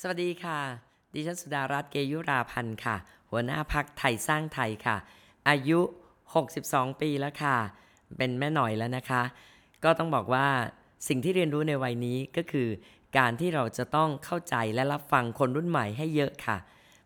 [0.00, 0.60] สวัสดีค่ะ
[1.14, 2.96] ดิฉันสุดารัตน์เกยุราพันธ์ค่ะ
[3.30, 4.96] หัวหน้าพักไทยสร้างไทยค่ะ
[5.48, 5.80] อายุ
[6.40, 7.56] 62 ปีแล้วค่ะ
[8.16, 9.22] เป็นแม่หน่อยแล้วนะคะ
[9.84, 10.46] ก็ต้องบอกว่า
[11.08, 12.68] สิ่งที่เรียนรู้ในวัยนี้ก็คือ
[13.18, 16.56] การที่เราจะต้องเข้าใจและรับฟังคนรุ่นใหม่ให้เยอะค่ะ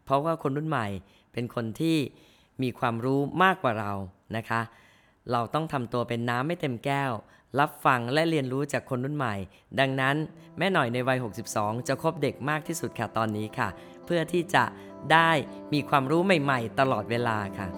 [0.05, 0.87] เพราะว่าคนรุ่นใหม่
[1.33, 1.97] เป็นคนที่
[2.63, 3.93] มีความรู้มากกว่าเรา
[4.37, 4.61] นะคะ
[5.33, 7.11] เราต้องทำตัวเป็นน้ำไม่เต็มแก้ว
[7.61, 9.35] รับฟังและเรียนรู้จากคนรุ่นใหม่
[9.81, 10.17] ดังนั้น
[10.59, 11.19] แม่หน่อยในวัย
[11.53, 13.69] 62 จะคบเด็กมากที่สุดค่ะตอนนี้ค่ะ
[14.05, 14.65] เพื่อที่จะ
[15.13, 15.31] ได้
[15.73, 17.69] มีความรู้ใหม่ ๆ ตลอดเวลาค่ะ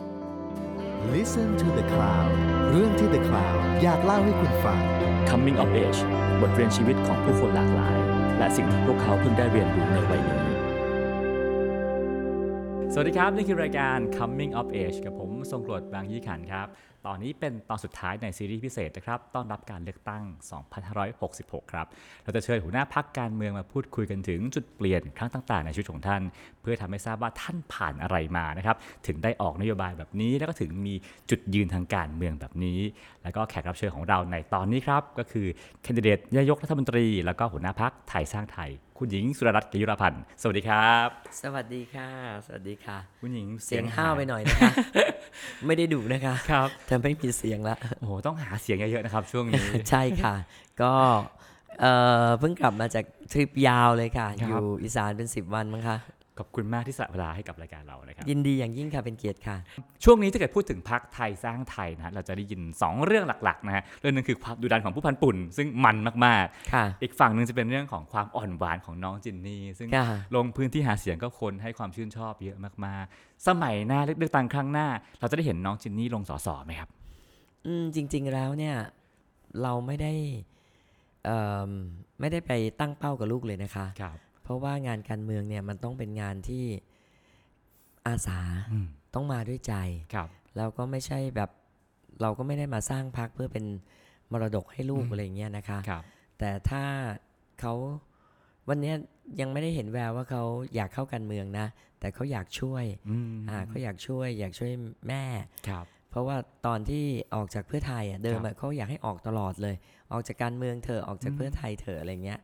[1.15, 2.31] Listen to the Cloud
[2.71, 4.81] เรื่องที่ The Cloud อยากเล่าให้คุณฟัง
[5.29, 6.01] Coming of Age
[6.41, 7.99] บทเรียนชีวิตของผู้คนหลากหลาย
[8.39, 10.43] และสิ่งที่พวกเขาเพิ่งได้เรียนรู้ในวัยนี้
[12.93, 16.69] สวัสดีครับ นี่คือรายการ Coming of Age กับผมทรงกรดบางยี่ขันครับ
[17.07, 20.25] ตอนนี้เป็นตอนสุดท้ายในซีรีส์พิเศษนะครับ ต้อนรับการเลือกตั้ง
[20.99, 21.87] 2566 ครับ
[22.23, 26.23] เราจะเชิญหัวหน้าพักการเมืองมาพูดคุยกันถึงจุดเปลี่ยนครั้งต่างๆ ในชีวิตของท่าน
[26.63, 30.95] เพื่อทำให้ทราบว่าท่านผ่านอะไรมานะครับ ถึงได้ออกนโยบายแบบนี้ แล้วก็ถึงมี
[31.31, 32.81] จุดยืนทางการเมืองแบบนี้
[33.23, 35.47] แล้วก็แขกรับเชิญของเราในตอนนี้ครับ ก็คือ
[35.83, 41.09] แคนดิเดตนายกรัฐมนตรี แล้วก็หัวหน้าพักไทยสร้างไทยคุณหญิงสุดารัตน์เกยุราพันธ์สวัสดีครับ
[41.43, 42.11] สวัสดีค่ะ
[42.47, 44.73] สวัสดีค่ะ คุณหญิงเสียงห้าวไปหน่อยนะคะ
[45.67, 50.35] ไม่ได้ดุนะคะครับแต่ไม่มีเสียงละโอ้โหต้องหาเสียงเยอะๆนะครับ ช่วงนี้ ใช่ค่ะ
[50.83, 50.93] ก็
[51.81, 51.93] เอ่
[52.27, 55.99] อเพิ่งกลับมาจากทริปยาวเลยค่ะครับอยู่อีสานเป็น10วันมั้งคะ
[56.41, 59.57] ขอบคุณมากที่สละเวลาให้กับรายการเรานะครับ ยินดีอย่างยิ่งค่ะ เป็นเกียรติค่ะ
[60.05, 74.89] ช่วงนี้ถ้าเกิดพูดถึงพักไทยสร้างไทยนะฮะเราจะได้ยิน 2 เรื่องหลักๆนะฮะเรื่องหนึงคือความดุดันของผู้พันปุ่น ซึ่งมันมากค่ะๆอีกฝั่งหนึ่งจะเป็นเรื่องของความอ่อนหวานของน้องจินนี่ ซึ่งค่ะลงพื้นที่หาเสียงก็คนให้ความชื่นชอบเยอะมากๆ สมัยหน้าเลือกตั้งครั้งหน้า
[75.21, 76.89] เราจะได้เห็นน้องจินนี่ลงสสไหมครับ
[77.67, 78.77] อืมจริง ๆแล้วเนี่ย
[79.63, 80.13] เราไม่ได้
[81.25, 81.39] เอ่
[81.69, 81.73] อ
[82.21, 84.05] ไม่ได้ไปตั้งเป้ากับลูกเลยนะคะค
[84.51, 86.65] รับเพราะว่างานการเมืองเนี่ยมันต้องเป็นงานที่
[88.07, 88.41] อาสา
[88.71, 89.75] อืมต้องมาด้วยใจ
[90.15, 91.51] ครับแล้วก็ไม่ใช่แบบ
[92.23, 93.65] เราก็ไม่ได้มาสร้างพักเพื่อเป็น
[94.33, 96.03] มรดกให้ลูกอืมอะไรอย่างเงี้ยนะคะครับ
[96.39, 96.85] แต่ถ้า
[97.61, 97.75] เขา
[98.69, 98.95] วันเนี้ย
[99.41, 100.43] ยังไม่ได้เห็นแววว่าเขา
[100.75, 101.67] อยากเข้าการเมืองนะ
[102.01, 104.73] แต่เขาอยากช่วยอืมอ่าเขาอยากช่วย อยากช่วย
[105.09, 105.25] แม่
[105.69, 106.37] ครับ เพราะว่า
[106.67, 107.05] ตอนที่
[107.35, 109.77] ออกจากเพื่อไทยอะเดิมครัอะบเขาอยากให้ออกตลอดเลย
[110.13, 112.41] ออกจากการเมืองเถอะออกจากอืมเพื่อไทยเถอะอะไรเงี้ย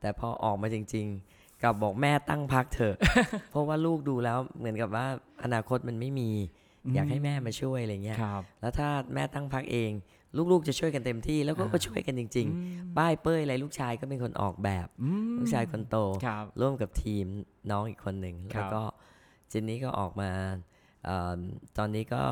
[0.00, 2.96] แต่พอออกมาจริง ๆ กลับบอกแม่ตั้งพักเถอะ
[3.50, 5.06] เพราะว่าลูกดูแล้วเหมือนกับว่า
[5.44, 6.30] อนาคตมันไม่มี
[6.94, 9.90] อยากให้แม่มาช่วยอะไรเงี้ยครับแล้วถ้าแม่ตั้งพักเอง
[10.52, 17.26] ลูกๆจะช่วยกันเต็มที่แล้วก็อ่าก็ช่วยกันจริง ๆ ป้ายเป้ยอะไรลูกชายก็เป็นคนออกแบบอืมลูกชายคนโตครับร่วมกับทีม
[17.70, 18.82] น้องอีกคนหนึ่งครับแล้วก็
[19.48, 20.30] เจนนี่ก็ออกมา
[21.04, 21.38] เออ
[21.78, 22.22] ตอนนี้ก็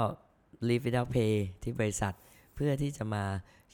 [0.68, 2.14] Live Without Pay ที่บริษัท
[2.54, 3.24] เพื่อที่จะมา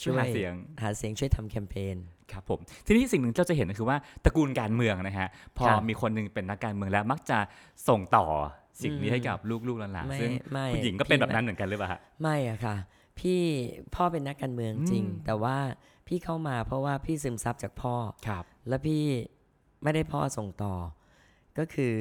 [0.03, 1.97] ช่วยหาเสียงหาเสียงช่วยทำแคมเปญ
[2.33, 5.29] ครับผมทีนี้สิ่งหนึ่งที่เราจะเห็นก็คือว่าตระกูลการเมืองนะฮะ
[5.59, 7.39] พอครับมีคนหนึ่งเป็นนักการเมืองแล้วมักจะ
[7.89, 8.27] ส่งต่อ
[8.83, 9.39] สิ่งนี้อืมให้กับ
[9.69, 12.77] ลูกๆหลานไม่ๆซึ่งไม่คุณหญิงก็เป็นพี่แบบนั้นไม่เหมือนกันหรือเปล่าฮะไม่อะค่ะ
[13.19, 13.41] พี่
[13.95, 15.57] พ่อเป็นนักการเมืองจริงอืมแต่ว่า
[16.09, 17.95] พี่เข้ามาเพราะว่าพี่ซึมซับจากพ่อ
[18.29, 19.03] ครับ แล้วพี่
[19.83, 20.75] ไม่ได้พ่อส่งต่อ
[21.59, 21.95] ก็คือ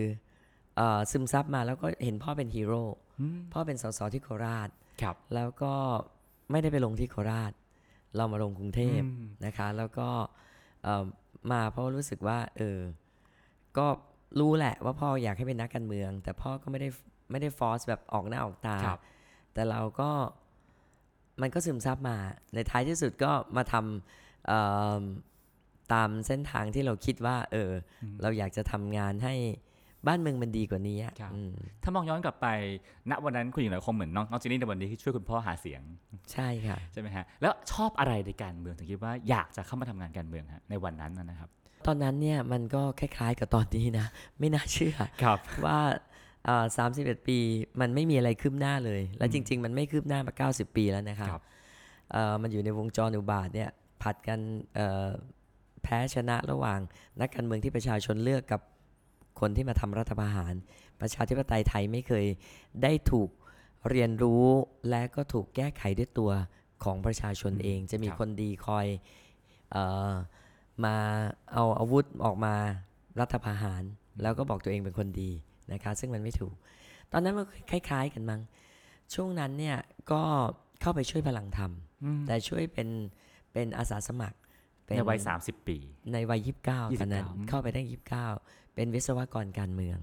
[0.75, 2.83] เออซึมซับมาแล้วก็เห็นพ่อเป็นฮีโร่
[3.19, 4.69] อืมพ่อเป็นสสที่โคราช
[5.01, 5.73] ครับแล้วก็
[6.51, 7.51] ไม่ได้ไปลงที่โคราช
[8.15, 10.07] เรามาลงกรุงเทพอืมนะคะ แล้วก็
[10.83, 11.03] เอ่อ
[11.51, 12.79] มาเพราะรู้สึกว่า เออ
[13.77, 13.87] ก็
[14.39, 16.89] รู้แหละว่าพ่ออยากให้เป็นนักการเมือง แต่พ่อก็ไม่ได้
[17.31, 18.99] ไม่ได้ฟอร์สแบบออกหน้าออกตาครับ
[19.53, 20.09] แต่เราก็
[21.41, 22.17] มันก็ซึมซับมา
[22.53, 24.59] ในท้ายที่สุดก็มาทำเอ่
[24.99, 25.01] อ
[25.93, 27.71] ตามเส้นทางที่เราคิดว่า เออ
[28.03, 29.35] อมเราอยากจะทำงานให้
[30.07, 31.53] บ้านเมืองมันดีกว่านี้อะครับอืม
[31.83, 32.47] ถ้ามองย้อนกลับไป
[33.09, 35.81] ณ วันนั้นคุณหญิงหลายคงเหมือนน้องน้องจินนี่ในวันนี้ที่ช่วยคุณพ่อหาเสียง
[36.33, 41.49] ใช่ค่ะ ใช่ไหมฮะ แล้วชอบอะไรในการเมืองถึงคิดว่าอยากจะเข้ามาทำงานการเมืองฮะในวันนั้นนะนะครับ
[41.87, 44.05] ตอนนั้นเนี่ยมันก็คล้ายๆกับตอนนี้นะ
[44.39, 45.79] ไม่น่าเชื่อครับว่า
[46.77, 47.37] สามสิบเอ็ดปี
[47.81, 51.43] มันไม่มีอะไรคืบหน้าเลย และจริง ๆ มันไม่คืบหน้ามา90ปีแล้วนะคะครับ
[52.11, 53.69] เอ่อมันอยู่ในวงจรอุบาทเนี่ย
[54.01, 54.39] ผัดกัน
[54.75, 55.09] เอ่อ
[55.83, 56.79] แพ้ชนะระหว่าง
[57.19, 58.61] นักการเมืองที่ประชาชนเลือกกับ
[59.39, 60.53] คนที่มาทำรัฐประหาร
[61.01, 62.25] ประชาธิปไตยไทยไม่เคย
[62.83, 63.29] ได้ถูก
[63.89, 64.45] เรียนรู้
[64.89, 66.31] และก็ถูกแก้ไขด้วยตัว
[66.83, 68.87] ของประชาชนเอง จะมีครับคนดีคอย
[69.71, 69.77] เอ
[70.11, 70.13] อ
[70.85, 70.95] มา
[71.53, 72.55] เอาอาวุธออกมา
[73.19, 73.83] รัฐประหาร
[74.21, 75.31] แล้วก็บอกตัวเองเป็นคนดี
[75.71, 76.53] นะคะซึ่งมันไม่ถูก
[77.11, 78.41] ตอนนั้นมันคล้าย ๆ กันมั้ง
[79.13, 79.77] ช่วงนั้นเนี่ย
[80.11, 80.21] ก็
[80.81, 81.71] เข้าไปช่วยพลังธรรม
[82.03, 82.89] อืมแต่ช่วยเป็น
[83.53, 84.37] เป็นอาสาสมัคร
[84.85, 85.77] เป็ในวัย 30 ปี
[86.13, 88.07] ในวัยยี่สิบเก้า29ตอนนั้นอืมเข้าไปได้ยี่สิบ
[88.81, 89.97] เก้าเป็นวิศวกรการเมือง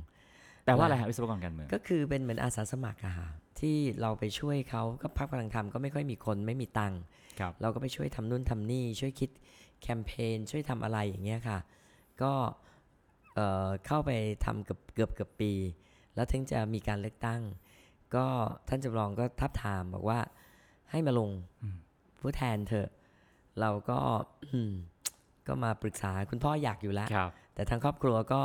[0.66, 3.28] แต่ว่าอะไรฮะวิศวกรการเมือง ก็คือเป็นเหมือนอาสาสมัครอะค่ะ
[3.60, 7.00] ที่เราไปช่วยเขาก็พักพลังธรรมก็ไม่ค่อยมีคนไม่มีตังค์
[7.40, 9.30] ครับเราก็ไปช่วยทำนู่นทำนี่ ช่วยคิด
[9.82, 11.58] แคมเปญช่วยทำอะไรอย่างเงี้ยค่ะ
[12.22, 12.32] ก็
[13.34, 14.10] เเอ่อเข้าไป
[14.44, 15.52] ทำเกือบเกือบเกือบปี
[16.14, 17.40] แล้วถึงจะมีการเลือกตั้ง
[18.14, 18.26] ก็
[18.68, 20.20] ท่านจำลองก็ทับทามบอกว่า
[20.90, 21.30] ให้มาลง
[22.20, 22.88] ผู้แทนเถอะ
[23.60, 23.98] เราก็
[25.46, 28.40] ก็มาปรึกษาคุณพ่ออยากอยู่แล้วครับ แต่ทางครอบครัวก็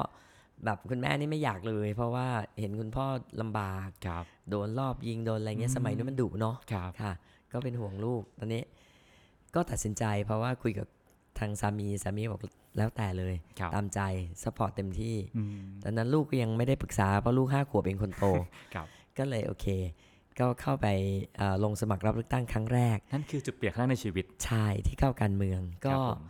[0.66, 2.28] แบบคุณแม่นี่ไม่อยากเลย เพราะว่า
[2.60, 3.06] เห็นคุณพ่อ
[3.42, 7.14] ลำบากครับโดนรอบยิงโดนอะไรเงี้ยอืมสมัยนู้นมันดุเนาะครับค่ะ
[7.52, 8.64] ก็เป็นห่วงลูกตอนนี้
[9.56, 10.88] ก็ตัดสินใจเพราะว่าคุยกับ
[11.40, 12.42] ทางสามีสามีบอก
[12.78, 14.00] แล้วแต่เลยครับตามใจ
[14.44, 18.26] สปอร์ตเต็มที่อืมตอนนั้นลูกก็ยังไม่ได้ปรึกษาเพราะลูกห้าขวบเป็นคนโต
[18.74, 18.88] ครับ
[19.18, 19.68] ก็เลยโอเค
[20.40, 20.88] ก็เข้าไป
[21.38, 26.22] เอ่อลงสมัครรับเลือกตั้งครั้งแรก นั่นคือจุดเปลี่ยนครั้งในชีวิตชายที่เข้าการเมืองครัก็บผม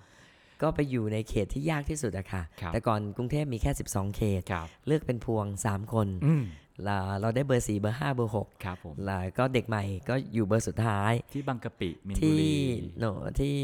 [0.64, 6.44] ก็ไปอยู่ในเขตที่ยากที่สุดอะค่ะครับแต่ก่อนกรุงเทพมีแค่ 12 เขตครับเลือกเป็นพวง 3 คนอืม
[6.84, 8.32] เราเราได้เบอร์ 4 เบอร์ 5 เบอร์
[8.64, 12.54] ครับผม6แล้วก็เด็กใหม่ก็อยู่เบอร์สุดท้าย ที่บางกะปิมินบุที่รี
[13.00, 13.06] โน
[13.42, 13.56] ที่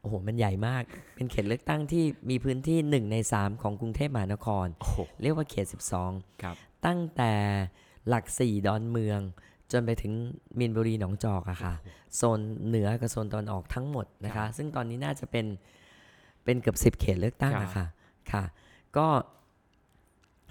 [0.00, 0.82] โอ้โห มันใหญ่มาก
[1.14, 7.32] เป็นเขตเลือกตั้งที่มีพื้นที่ 1 ใน 3 ของกรุงเทพมหานครโอ้โหเรียกว่าเขตครับ12ตั้งแต่
[8.08, 9.20] หลัก 4 ดอนเมือง
[9.72, 10.12] จนไปถึง
[10.58, 11.74] มินบุรีหนองจอกอะค่ะ
[12.16, 15.46] โซนเหนือกับโซนตะวันออกทั้งหมดนะครัคะบซึ่งตอนนี้น่าจะเป็น
[16.44, 17.86] เป็นเกือบ10เขตเลือกตั้งครับอะค่ะ
[18.32, 18.44] ค่ะ
[18.96, 19.06] ก็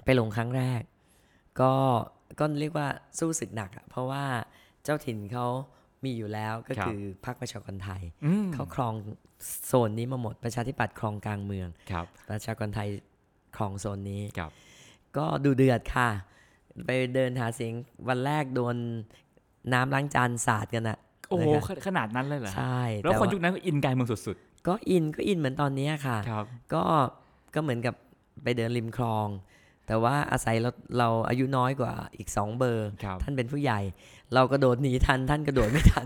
[0.05, 0.81] ไปลงครั้งแรก
[1.61, 1.73] ก็
[2.39, 2.87] ก็เรียกว่า
[3.19, 4.23] สู้ศึกหนักอะเพราะว่า
[4.83, 5.47] เจ้าถิ่นเขา
[6.03, 8.93] มีอยู่แล้วก็คือพรรคประชากรไทยอืมเขาครอง
[9.65, 12.89] โซนนี้มาหมดประชาธิปัตย์ครองกลางเมืองครับ ประชากรไทย
[13.55, 14.51] ครองโซนนี้ครับ
[15.17, 16.09] ก็ดูเดือดค่ะ
[16.85, 17.73] ไปเดินหาเสียง
[18.07, 18.75] วันแรกโดน
[19.73, 20.97] น้ำล้างจานสาดกันอะ
[21.29, 24.37] โอ้โหนะคะขนาดนั้นเลยเหรอฮะใช่แล้วต่คนยุคนั้นก็อินการเมืองสุด
[24.67, 26.83] ก็อินก็อินเหมือนตอนนี้ค่ะๆครับก็
[27.55, 27.95] ก็เหมือนกับ
[28.43, 29.27] ไปเดินริมคลอง
[29.87, 33.79] แต่ว่าอาศัยเราเราอายุน้อยกว่าอีกสองเบอร์ครับท่านเป็นผู้ใหญ่
[34.33, 36.05] เรากระโดดหนีทัน ท่านกระโดดไม่ทัน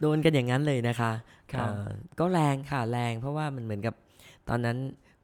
[0.00, 1.12] โดนกันอย่างนั้นเลยนะคะ
[1.52, 1.86] ครับเอ่อ
[2.18, 3.94] ก็แรงค่ะแรงเพราะว่ามันเหมือนกับ
[4.48, 4.76] ตอนนั้น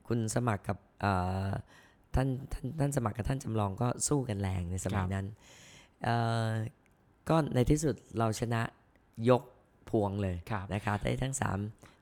[0.09, 1.13] คุณสมัครกับเอ่
[1.47, 1.49] อ
[2.15, 5.27] ท่านท่านท่านสมัครกับท่านจำลองก็สู้กันแรงในสมัยนั้น
[6.05, 6.17] เอ่
[6.47, 6.49] อ
[7.29, 8.63] ก็ในที่สุดเราชนะ
[9.29, 9.43] ยก
[9.91, 11.59] พวงเลยครับนะคะได้ทั้งสาม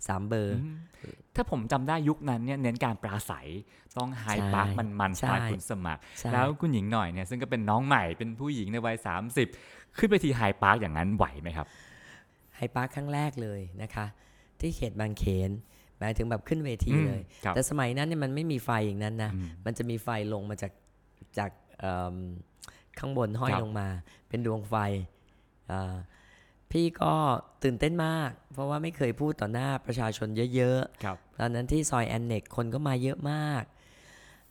[0.08, 0.76] สามเบอร์อืม
[1.34, 3.48] ถ้าผมจำได้ยุคนั้นเนี่ยเน้นการปราศรัย
[3.98, 8.96] ต้องไฮปาร์คใช่มันมันๆสไตล์ใช่คุณสมัครใช่แล้วคุณหญิงหน่อยเนี่ยซึ่งก็เป็นน้องใหม่เป็นผู้หญิงในวัย
[9.46, 11.66] 30 ขึ้นไปทีไฮปาร์คอย่างนั้นไหวไหมครับ
[12.56, 14.06] ไฮปาร์คครั้งแรกเลยนะคะ
[14.60, 15.50] ที่เขตบางเขน
[15.98, 20.72] หมายถึงแบบขึ้นเวทีอืมเลยครับแต่สมัยนั้นเนี่ยมันไม่มีไฟอย่างนั้นนะอืมมันจะมีไฟลงมาจาก
[21.38, 22.14] จากเอิ่ม
[22.98, 23.88] ข้างบนห้อยครับลงมา
[24.28, 24.74] เป็นดวงไฟ
[25.72, 25.94] อ่า
[26.74, 27.14] พี่ก็
[27.62, 33.64] ตื่นเต้นมาก เพราะว่าไม่เคยพูดต่อหน้าประชาชนเยอะครับๆตอนนั้นที่ซอยแอนเน็กคนก็มาเยอะมาก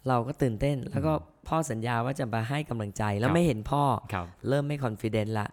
[0.07, 1.13] เราก็ตื่นเต้น แล้วก็
[1.47, 3.83] พ่อสัญญาว่าจะมาให้กำลังใจแล้วครับไม่เห็นพ่อ
[4.13, 5.47] ครับเริ่มไม่คอนฟ ident ละ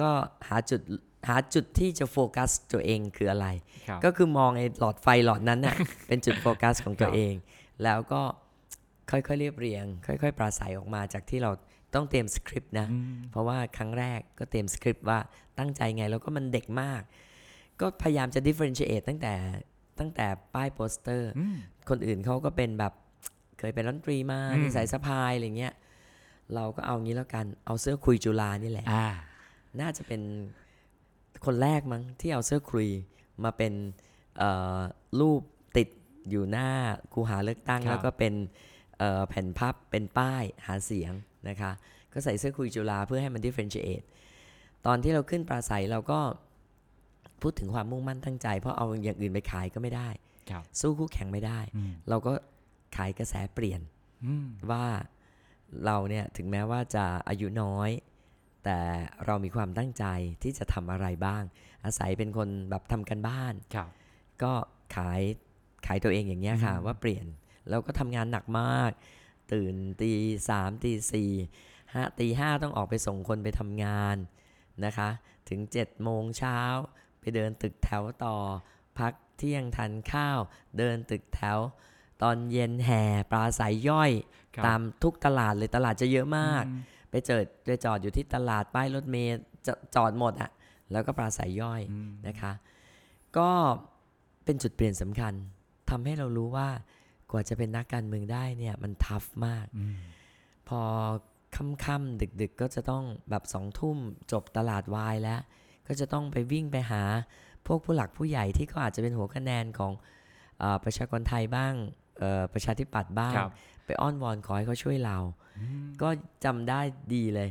[0.00, 0.10] ก็
[0.48, 0.80] หาจุด
[1.28, 3.46] หาจุดที่จะโฟกัสตัวเองคืออะไร
[3.88, 5.76] ครับก็คือมองไอ้หลอดไฟหลอดนั้นน่ะ
[6.08, 7.34] เป็นจุดโฟกัสของตัวครับเอง
[7.84, 8.22] แล้วก็
[9.10, 11.50] ค่อยๆเรียบเรียง ค่อย ๆ ปราศรัยออกมาจากที่เรา
[11.96, 15.18] ต้องเตรียมสคริปต์นะอืมเพราะว่าครั้งแรกก็เตรียมสคริปต์ว่า
[15.58, 17.02] ตั้งใจไงแล้วก็มันเด็กมาก
[17.80, 19.34] ก็พยายามจะ differentiate ตั้งแต่
[19.98, 21.56] ตั้งแต่ป้ายโปสเตอร์อืม
[21.88, 22.92] คนอื่นเขาก็เป็นแบบ
[23.58, 25.74] เคยเป็นรัฐมนตรีมาอืมใส่สายสะพายอะไรเงี้ย
[26.54, 29.08] เราก็เอางี้แล้วกันเอาเสื้อครุยจุฬานี่แหละอ่า
[29.80, 30.22] น่าจะเป็น
[31.46, 32.88] คนแรกมั้งที่เอาเสื้อคลุย
[33.44, 33.72] มาเป็น
[34.38, 34.78] เอ่อ
[35.20, 35.42] รูป
[35.76, 35.88] ติด
[36.30, 36.68] อยู่หน้า
[37.12, 38.34] คูหาเลือกตั้งครับแล้วก็เป็น
[38.98, 41.12] เอ่อแผ่นพับเป็นป้ายหาเสียง
[41.48, 41.72] นะคะ
[42.16, 44.06] ก็ใส่เสื้อคุยจุฬาเพื่อให้มัน differentiate
[44.86, 46.20] ตอนที่เราขึ้นปราศัยเราก็
[47.42, 50.08] พูดถึงความมุ่งมั่นตั้งใจ เพราะเอาอย่างอื่นไปขายก็ไม่ได้
[50.50, 52.32] ครับสู้คู่แข่งไม่ได้อืมเราก็
[52.96, 53.80] ขายกระแสเปลี่ยน
[54.24, 54.84] อืมว่า
[55.84, 57.90] เราเนี่ยถึงแม้ว่าจะอายุน้อย
[58.64, 58.78] แต่
[59.26, 60.04] เรามีความตั้งใจ
[60.42, 61.42] ที่จะทำอะไรบ้าง
[61.84, 63.88] อาศัยเป็นคนแบบทำกันบ้านครับ
[64.42, 64.52] ก็
[64.96, 65.20] ขาย
[65.86, 67.26] ขายตัวเองอย่างเงี้ยค่ะอืมว่าเปลี่ยน
[67.68, 68.90] แล้วก็ทำงานหนักมาก
[69.52, 70.10] ตื่นตี
[70.48, 71.30] สามตีสี่
[71.96, 74.16] ห้าตีห้าต้องออกไปส่งคนไปทำงาน
[74.84, 75.08] นะคะ
[75.48, 76.58] ถึงเจ็ดโมงเช้า
[77.20, 78.36] ไปเดินตึกแถวต่อ
[78.98, 80.38] พักเที่ยงทานข้าว
[80.78, 81.58] เดินตึกแถว
[82.22, 84.10] ตอนเย็นแห่ปลาสายย่อย
[84.56, 90.50] ครับตามทุกตลาดเลยตลาดจะเยอะมากอืมไปเจอไปจอดอยู่ที่ตลาดป้ายรถเมย์จะจอดหมดอะ
[90.92, 92.52] แล้วก็ปลาสายย่อยอืมนะคะ
[93.38, 93.50] ก็
[94.44, 95.34] เป็นจุดเปลี่ยนสำคัญ
[95.90, 96.68] ทำให้เรารู้ว่า
[97.30, 99.96] กว่าจะเป็นนักการเมืองได้เนี่ยมันทัฟมากอืม
[100.68, 100.80] พอ
[101.56, 103.98] ค่ำๆดึกๆ ก็จะต้องแบบสองทุ่ม
[104.32, 105.40] จบตลาดวายแล้ว
[105.86, 107.02] ก็จะต้องไปวิ่งไปหา
[107.66, 109.92] พวกผู้หลักผู้ใหญ่ที่เขาอาจจะเป็นหัวคะแนนของ
[110.58, 111.74] เออประชากรไทยบ้าง
[112.18, 113.50] เอ่อประชาธิปัตย์บ้างครับ
[113.86, 115.18] ไปอ้อนวอนขอให้เขาช่วยเรา
[116.02, 116.08] ก็
[116.44, 116.80] จำได้
[117.14, 117.48] ดีเลย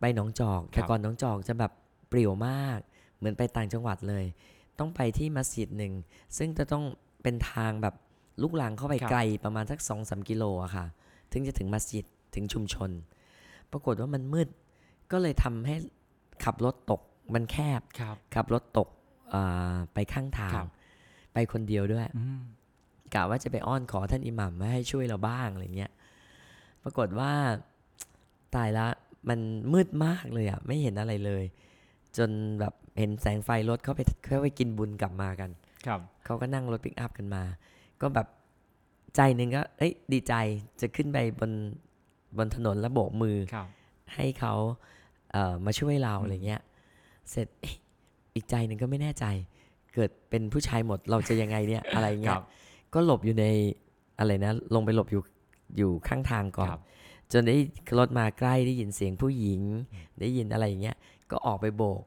[0.00, 1.72] ไปหนองจอกแต่ครับก่อนหนองจอกจะแบบ
[2.08, 2.78] เปรี่ยวมาก
[3.18, 4.24] เหมือนไปต่างจังหวัดเลย
[4.78, 5.92] ต้องไปที่มัสยิดหนึ่ง
[6.36, 6.84] ซึ่งจะต้อง
[7.22, 7.94] เป็นทางแบบ
[8.42, 10.86] ลูกลังเข้าไปครับไกลประมาณสักสองสามกิโลอะค่ะ
[11.32, 12.90] ถึงจะถึงมัสยิดถึงชุมชน
[13.72, 14.48] ปรากฏว่ามันมืด
[15.12, 15.74] ก็เลยทำให้
[16.44, 17.00] ขับรถตก
[17.34, 18.88] มันแคบครับขับรถตก
[19.34, 20.68] อ่าไปข้างทาครังบ
[21.32, 22.40] ไปคนเดียวด้วยอืม
[23.14, 25.92] กะว่าจะไปอ้อนขอท่านอิหมัมมาให้ช่วยเราบ้างอะไรเงี้ย
[26.82, 27.32] ปรากฏว่า
[28.54, 28.86] ตายละ
[29.28, 29.40] มัน
[29.72, 31.44] มืดมากเลยอะไม่เห็นอะไรเลย
[32.16, 35.50] จนแบบเห็นแสงไฟรถเขาไปเขาไปกินบุญกลับมากัน
[35.86, 37.42] ครับเขาก็นั่งรถปิกอัพกันมา
[38.00, 38.26] ก็แบบ
[39.16, 40.34] ใจหนึ่งก็ เอ้ย ดีใจ
[40.80, 41.50] จะขึ้นไปบน
[42.36, 43.66] บนถนนแล้วโบกมือครับ
[44.14, 44.54] ให้เขา
[45.32, 46.62] เอ่อมาช่วยเราอืมอะไรเงี้ย
[47.30, 47.76] เสร็จเอ๊ะ
[48.34, 49.24] อีกใจหนึ่งก็ไม่แน่ใจ
[49.94, 52.44] เกิดเป็นผู้ชายหมดเราจะยังไงเนี่ยอะไรคเงี้รัยบ
[52.94, 53.46] ก็หลบอยู่ใน
[54.18, 55.22] อะไรนะ ลงไปหลบอยู่
[55.76, 56.82] อยู่ข้างทางก่อนครับ
[57.32, 57.56] จนได้
[57.98, 59.60] รถมาใกล้ได้ยินเสียงผู้หญิง
[60.20, 60.96] ได้ยินอะไรอย่างเงี้ย
[61.30, 62.02] ก็ออกไปโบก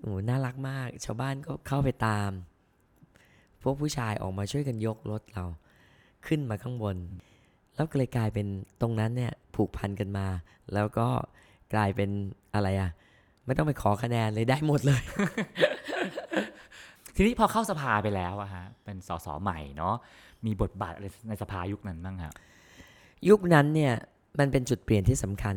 [0.00, 2.30] โอ้โหน่ารักมาก ชาวบ้านก็เข้าไปตาม
[3.62, 5.44] พวกผู้ชายออกมาช่วยกันยกรถเรา
[6.26, 6.96] ขึ้นมาข้างบน
[7.74, 8.46] แล้วก็เลยกลายเป็น
[8.80, 10.26] ตรงนั้นเนี่ย ผูกพันกันมา
[10.74, 11.08] แล้วก็
[11.74, 12.10] กลายเป็น
[12.54, 12.90] อะไรอะ
[13.46, 15.02] ไม่ต้องไปขอคะแนนเลยได้หมดเลย
[17.14, 19.94] ทีนี้พอเข้าสภาไปแล้วอะฮะเป็นสสใหม่เนาะ
[20.46, 22.34] มีบทบาทอะไรในสภายุคนั้นบ้างครับ
[23.28, 23.94] ยุคนั้นเนี่ย
[24.38, 25.56] มันเป็นจุดเปลี่ยนที่สำคัญ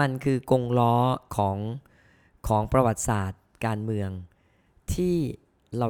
[0.00, 0.94] มันคือกงล้อ
[1.36, 1.56] ของ
[2.48, 4.10] ของประวัติศาสตร์การเมือง
[4.94, 5.16] ที่
[5.78, 5.88] เรา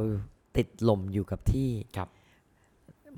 [0.57, 2.09] ติดลมอยู่กับที่ครับ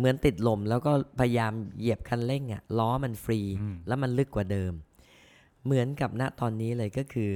[0.00, 4.72] เหมือนติดลมแล้วก็พยายามเหยียบคันเร่งอะล้อมันฟรีอืมแล้วมันลึกกว่าเดิม
[5.64, 7.30] เหมือนกับณตอนนี้เลยก็คือ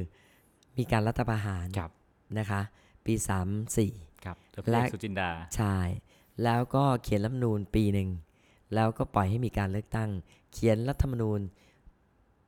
[0.79, 1.91] มีการรัฐประหารครับ
[2.39, 2.61] นะคะ
[3.07, 3.15] ปี
[3.69, 5.77] 34ครับโดยพลและเอกสุจินดาใช่
[6.45, 8.11] แล้วก็เขียนรัฐธรรมนูญปีหนึ่ง
[8.75, 10.11] แล้วก็ปล่อยให้มีการเลือกตั้ง
[10.53, 11.41] เขียนรัฐธรรมนูญ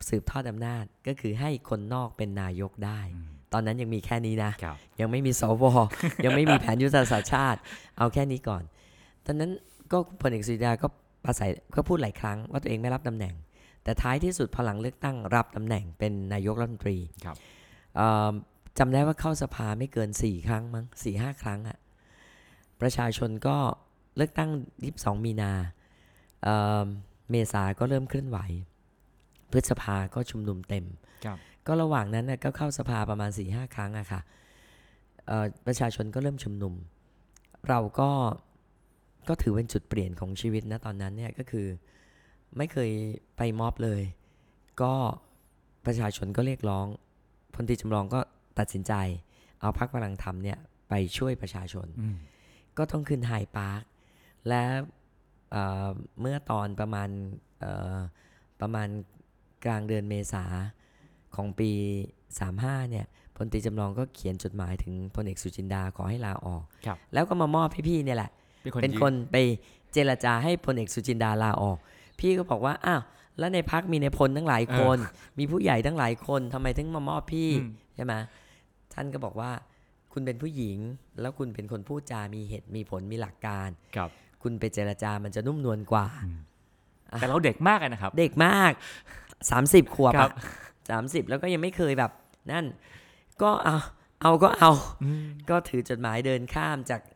[0.09, 5.65] สืบทอดอำนาจก็คือให้คนนอกเป็นนายกได้อืมตอนนั้นยังมีแค่นี้นะครับยังไม่มีสว
[6.25, 7.61] ยังไม่มีแผนยุทธศาสตร์ชาติ
[7.99, 8.63] เอาแค่นี้ก่อน
[9.27, 9.51] ตอนนั้น
[9.93, 10.87] ก็พลเอกสุริยาก็
[11.25, 13.35] ประสัยก็พูดหลายครั้งว่าตัวเองไม่รับตำแหน่ง
[13.85, 17.37] แต่ท้ายที่สุดพอหลังเลือกตั้งรับตำแหน่งเป็นนายกรัฐมนตรีครับ
[17.97, 18.33] เอ่อ
[18.79, 21.79] จำได้ว่าเข้าสภาไม่เกินสี่ครั้งมั้งสี่ห้าครั้งอะ
[22.81, 23.57] ประชาชนก็
[24.17, 24.51] เลือกตั้ง
[24.89, 25.53] 22 มีนา
[26.43, 26.85] เอ่อ
[27.31, 28.39] เมษาก็เริ่มเคลื่อนไหว
[29.51, 30.85] พฤษภาก็ชุมนุมเต็ม
[31.25, 34.21] ครับก็ระหว่างนั้นน่ะก็เข้าสภาประมาณ4ีหครั้งอะค่ะ
[35.27, 36.75] เอ่อประชาชนก็เริ่มชุมนุม
[37.69, 38.11] เราก็
[39.29, 41.67] ก็ถือเป็นจุดเปลี่ยนของชีวิตนะตอนนั้นเนี่ยก็คือ
[42.57, 42.91] ไม่เคย
[43.37, 44.03] ไปม็อบเลย
[44.83, 44.93] ก็
[45.87, 46.87] ประชาชนก็เรียกร้อง
[47.55, 48.21] พลตรีจำลองก็
[48.59, 48.93] ตัดสินใจ
[49.61, 52.17] เอาพรรคพลังธรรมเนี่ยไปช่วยประชาชนอืม
[52.79, 53.81] ก็ต้องขึ้นไฮปาร์ค
[54.49, 54.63] และ
[55.51, 55.89] เอ่อ
[56.21, 57.09] เมื่อตอนประมาณ
[57.61, 57.97] เอ่อ
[58.61, 58.89] ประมาณ
[59.65, 60.45] กลางเดือนเมษา
[61.37, 61.71] ของปี
[62.31, 63.07] 35เนี่ย
[63.37, 68.31] พลตรีจำลองก็เขียนจดหมายถึงพลเอกสุจินดาขอให้ลาออกครับแล้วก็มามอบให้พี่เนี่ยแหละ
[68.67, 69.37] เป็นคนเป็นยืคนไป
[69.93, 71.79] เจรจาให้พลเอกสุจินดาลาออก
[72.19, 73.03] พี่ก็บอกว่าอ้าว
[73.39, 74.99] แล้วในพักมีในพลตั้งหลายคน
[75.39, 78.15] มีผู้ใหญ่ตั้งหลายคนทำไมถึงมามอบพี่อืมใช่ไหม
[78.95, 79.51] ท่านก็บอกว่า
[80.13, 80.79] คุณเป็นผู้หญิง
[81.21, 84.11] แล้วคุณเป็นคนพูดจามีเหตุมีผลมีหลักการครับ
[84.43, 86.39] คุณไปเจรจามันจะนุ่มนวลกว่าอืม
[87.13, 88.73] อะแต่เราเด็กมากเลยนะครับ เด็กมาก
[89.33, 90.33] 30ขวบครัอะบ
[90.91, 92.11] สามสิบแล้วก็ยังไม่เคยแบบ
[92.53, 92.65] นั่น
[93.43, 93.77] ก็เอา
[94.23, 94.71] เอาก็เอา
[95.03, 97.16] อืมก็ถือจดหมายเดินข้ามจากเอ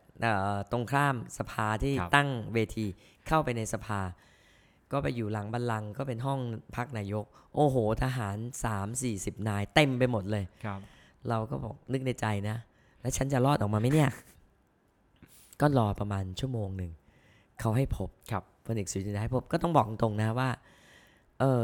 [0.71, 2.85] ตรงข้ามสภาที่ครับตั้งเวที
[3.27, 3.99] เข้าไปในสภา
[4.91, 6.39] ก็ไปอยู่หลังบัลลังก์ก็เป็นห้อง
[6.75, 7.25] พักนายก
[7.55, 10.79] โอ้โห ทหาร 3 4 0 นาย เต็มไปหมดเลยครับ
[11.29, 12.57] เราก็บอกนึกในใจนะ
[13.01, 14.09] แล้วฉันจะรอดออกมาไหมเนี่ย
[15.61, 16.91] ก็รอประมาณชั่วโมงหนึ่ง
[17.59, 20.49] เขาให้พบครับพลเอกสุจินดาให้พบก็ต้องบอกตรงๆนะว่า
[21.39, 21.59] เออ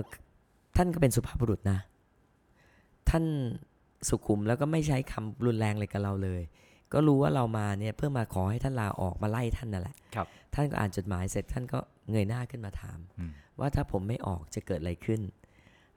[0.78, 1.80] ท่านก็เป็นสุภาพบุรุษนะ
[3.10, 3.24] ท่าน
[4.10, 6.42] สุขุมแล้วก็ไม่ใช้คำรุนแรงเลยกับเราเลย
[6.94, 11.80] ก็รู้ว่าเรามาเนี่ยเพื่อมาขอให้ท่านลาออกมาไล่ท่านนั่นแหละครับท่านก็อ่านจดหมายเสร็จท่านก็
[12.10, 15.22] เงยหน้าขึ้นมาถามอืมว่าถ้าผมไม่ออกจะเกิดอะไรขึ้น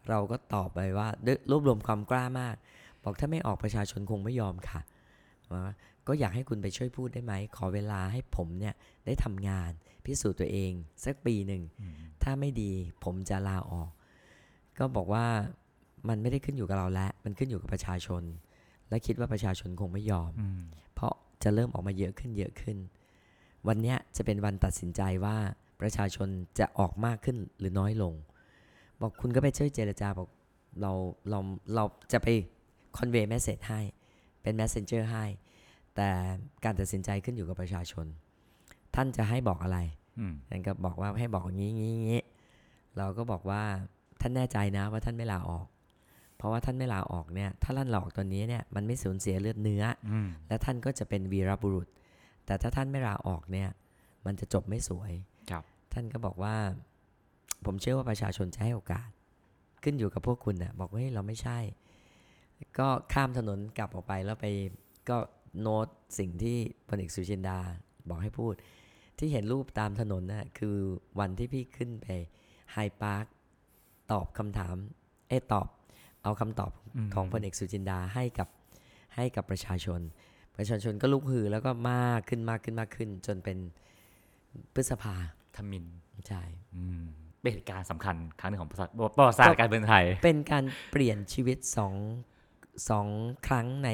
[0.09, 2.57] เราก็ตอบไปว่าด้วยรวบรวมความกล้ามาก
[3.05, 4.81] บอกถ้าไม่ออกประชาชนคงไม่ยอมค่ะ
[5.53, 5.65] ว่า
[6.07, 8.75] ก็อยากให้คุณไปช่วยพูดได้ไหม ขอเวลาให้ผมเนี่ย
[9.07, 9.71] ได้ทำงาน
[10.05, 10.73] พิสูจน์ตัวเอง
[11.05, 12.73] สักปีหนึ่งอืมถ้าไม่ดี
[13.05, 13.91] ผมจะลาออก
[14.79, 15.27] ก็บอกว่า
[16.09, 18.23] มันไม่ได้ขึ้นอยู่กับเราแล้ว มันขึ้นอยู่กับประชาชน
[18.91, 20.61] และคิดว่าประชาชนคงไม่ยอมอืม
[20.95, 22.77] เพราะจะเริ่มออกมาเยอะขึ้นเยอะขึ้น
[23.69, 25.37] วันเนี้ยจะเป็นวันตัดสินใจว่า
[25.81, 26.29] ประชาชน
[26.59, 28.15] จะออกมากขึ้นหรือน้อยลง
[29.01, 30.29] บอกคุณก็ไปช่วยเจรจาบอก
[30.81, 30.93] เรา
[31.31, 31.39] เรา
[31.75, 32.29] เราจะไป
[32.97, 33.81] convey message ให้
[34.43, 35.25] เป็น messenger ให้
[35.97, 36.09] แต่
[36.65, 38.07] การตัดสินใจขึ้นอยู่กับประชาชน
[38.95, 39.79] ท่านจะให้บอกอะไร
[40.19, 42.23] อืมท่านก็บอกว่าให้บอกอย่างนี้งี้งี้
[42.97, 43.63] เราก็บอกว่า
[44.21, 45.67] ท่านแน่ใจนะว่าท่านไม่ลาออก
[46.41, 51.89] เพราะว่าท่านไม่ลาออกเนี่ยถ้าท่านลาออกตอนนี้เนี่ยมันไม่สูญเสียเลือดเนื้ออืมและท่านก็จะเป็นวีรบุรุษ
[52.47, 53.69] แต่ถ้าท่านไม่ลาออกเนี่ย
[54.27, 55.13] มันจะจบไม่สวย
[55.51, 56.55] ครับ ท่านก็บอกว่า
[57.65, 59.09] ผมเชื่อว่าประชาชนจะให้โอกาส
[59.83, 61.59] ขึ้นอยู่กับพวกคุณนะบอกว่าเฮ้ยเราไม่ใช่
[62.79, 64.47] ก็ข้ามถนนกลับออกไปแล้วไป
[65.09, 65.19] ก็
[65.61, 65.87] โน้ต
[66.19, 66.57] สิ่งที่
[66.89, 67.59] พลเอกสุชินดา
[68.09, 68.55] บอกให้พูด
[69.19, 70.77] ที่เห็นรูปตามถนนน่ะคือ
[71.19, 72.07] วันที่พี่ขึ้นไป
[72.73, 73.25] ไฮพาร์ค
[74.13, 74.77] ตอบคำถาม
[75.29, 75.69] เอยตอบ
[76.25, 78.49] เอาคำตอบอืมของพลเอกสุจินดาให้กับ
[79.17, 80.01] ให้กับประชาชน
[80.57, 83.59] ประชาชนก็ลุกฮือแล้วก็มากขึ้นมากขึ้นมากขึ้น จนเป็น
[84.75, 85.15] พฤษภา
[85.57, 85.85] ทมิน
[86.29, 86.43] ใช่
[86.77, 87.03] อืม
[87.43, 91.95] เป็นเหตุการณ์สำคัญครั้งหนึ่งของประวัติประวัติศาสตร์การเมืองไทย เป็นการเปลี่ยนชีวิตสอง
[92.91, 93.07] สอง
[93.47, 93.91] ครั้งใน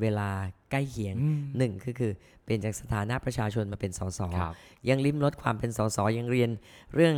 [0.00, 0.30] เวลา
[0.70, 2.12] ใกล้เคียงอืมหนึ่งคือคือ
[2.44, 4.54] เปลี่ยนจากสถานะประชาชนมาเป็นสสครับ
[4.88, 6.50] ยังลิ้มรสความเป็นสสยังเรียน
[6.94, 7.14] เรื่อง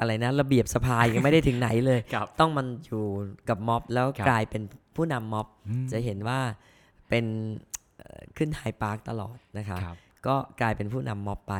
[0.00, 3.04] อะไรนะ ระเบียบสภายังไม่ได้ถึงไหนเลยครับต้องมันอยู่
[3.48, 4.62] กับม็อบแล้วครับกลายเป็น
[4.96, 6.40] ผู้นำม็อบอืมจะเห็นว่า
[7.08, 7.24] เป็น
[7.98, 11.54] เอ่อขึ้นไฮปาร์คตลอดนะคะครับก็กลายเป็นผู้นำม็อบไป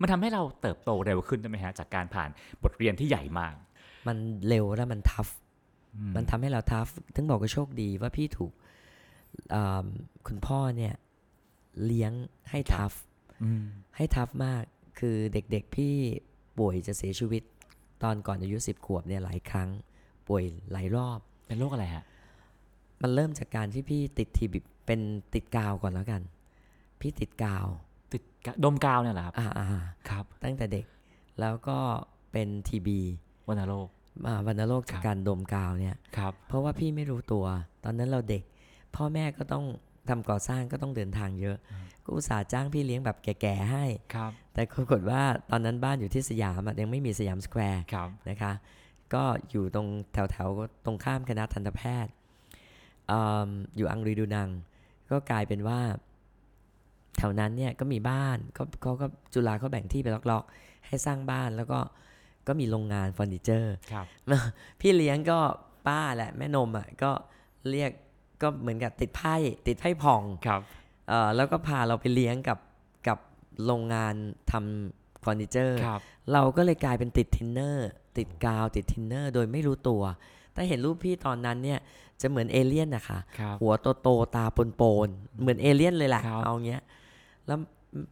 [0.00, 2.28] มันทำให้เราเติบโตเร็วขึ้นใช่ไหมฮะ จากการผ่าน
[2.62, 3.54] บทเรียนที่ใหญ่มาก
[4.06, 4.16] มัน
[4.48, 5.28] เร็วแล้วมันทัฟ
[5.94, 8.52] อืมมันทำให้เราทัฟถึงบอกก็โชคดีว่าพี่ถูก
[9.54, 9.86] อ่า
[10.26, 10.94] คุณพ่อเนี่ย
[11.86, 12.12] เลี้ยง
[12.50, 12.92] ให้ทัฟ
[13.42, 13.62] อืม
[13.96, 14.62] ให้ทัฟมาก
[14.98, 15.94] คือเด็กๆพี่
[16.58, 17.42] ป่วยจะเสียชีวิต
[18.02, 19.68] ตอนก่อนอายุ10ขวบเนี่ยหลายครั้ง
[20.28, 22.04] ป่วยหลายรอบ เป็นโรคอะไรฮะ
[23.02, 25.00] มันเริ่มจากการที่พี่ติดทีบีเป็น
[25.34, 26.22] ติดกาวก่อนแล้วกัน
[27.00, 27.66] พี่ติดกาว
[28.12, 29.66] ติดกะดมกาวเนี่ยเหรอครับอ่าอ่า
[30.08, 30.84] ครับ ตั้งแต่เด็ก
[31.40, 31.78] แล้วก็
[32.32, 32.98] เป็นทีบี
[33.48, 33.88] วัณโรค
[34.46, 37.44] วันโรคครัจากบการดมกาวเนี่ย ครับ เพราะว่าพี่ไม่รู้ตัว
[37.84, 38.42] ตอนนั้นเราเด็ก
[38.96, 39.64] พ่อแม่ก็ต้อง
[40.08, 41.56] ทำก่อสร้างก็ต้องเดินทางเยอะ
[42.04, 43.84] ก็อุตส่าห์จ้างพี่เลี้ยงแบบแก่ๆให้
[44.14, 48.52] ครับแต่ปรากฏว่าตอนนั้นบ้านอยู่ที่สยามอะยังไม่มีสยามสแควร์ครับนะคะ
[49.14, 52.12] ก็อยู่ตรงแถวๆ ตรงข้ามคณะทันตแพทย์
[53.10, 54.48] อืมอยู่อังรีดูนังต์
[55.10, 55.80] ก็กลายเป็นว่า
[57.18, 61.78] แถวนั้นเนี่ยก็มีบ้านก็เขาก็จุฬาเขาแบ่งที่ไปล็อกๆ ให้สร้างบ้านแล้วก็
[62.46, 64.06] ก็มีโรงงานเฟอร์นิเจอร์ครับ
[64.80, 65.38] พี่เลี้ยงก็
[65.86, 67.10] ป้าแหละแม่นมอะก็
[67.70, 67.90] เรียก
[68.42, 70.60] ก็เหมือนกับติดไพ่ติดไพ่ผ่องครับ
[71.08, 72.58] เอ่อแล้วก็พาเราไปเลี้ยงกับ
[73.08, 73.18] กับ
[73.66, 74.14] โรงงาน
[74.52, 76.00] ทำเฟอร์นิเจอร์ครับ
[76.32, 80.02] เราก็เลยกลายเป็นติดทินเนอร์ติดกาวติดทินเนอร์โดยไม่รู้ตัว
[80.52, 81.78] แต่เห็นรูปพี่ตอนนั้นเนี่ย
[82.20, 86.82] จะเหมือนเอเลี่ยนนะคะครับหัวโตโตๆตาโปนๆเหมือนเอเลี่ยนเลยแหละครับเอาเงี้ย
[87.46, 87.58] แล้ว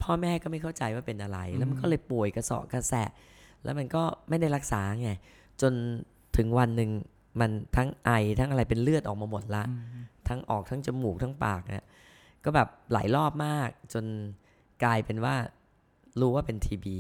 [0.03, 3.09] พ่อแม่ก็ไม่เข้าใจว่าเป็นอะไร แล้วมันก็เลยป่วยกระเสาะกระแสะ
[3.65, 5.11] แล้วมันก็ไม่ได้รักษาไง
[5.63, 5.73] จน
[6.37, 6.91] ถึงวันหนึ่ง
[7.41, 11.85] มันทั้งไอทั้งอะไรเป็นเลือดออกมาหมดละ อืม ทั้งออกทั้งจมูกทั้งปากเนี่ย
[12.45, 14.05] ก็แบบหลายรอบมากจน
[14.85, 15.35] กลายเป็นว่า
[16.21, 16.99] รู้ว่าเป็นทีบี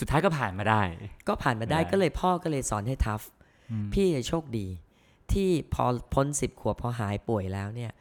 [0.00, 0.82] สุดท้ายก็ผ่านมาได้
[1.28, 3.22] ก็ผ่านมาได้ได้ก็เลยพ่อก็เลยสอนให้ทัฟ
[3.70, 4.66] อืมพี่โชคดี
[5.32, 7.92] ที่พอพ้นสิบขวบพอหายป่วยแล้วเนี่ย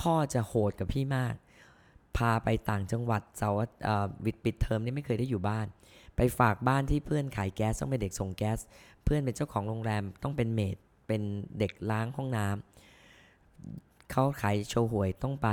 [0.00, 1.34] พ่อจะโหดกับพี่มาก
[2.16, 5.66] พาไปต่างจังหวัดเสาร์อาเอ่อวิดปิดเทอมนี่ไม่เคยได้อยู่บ้าน
[6.16, 8.58] ไปฝากบ้านที่เพื่อนขายแก๊สต้องเป็นเด็กส่งแก๊ส
[9.04, 11.22] เพื่อนเป็นเจ้าของโรงแรมต้องเป็นเมดเป็น
[11.58, 12.69] เด็กล้างห้องน้ำ
[14.10, 15.48] เขาขายโชว์หวยต้องไป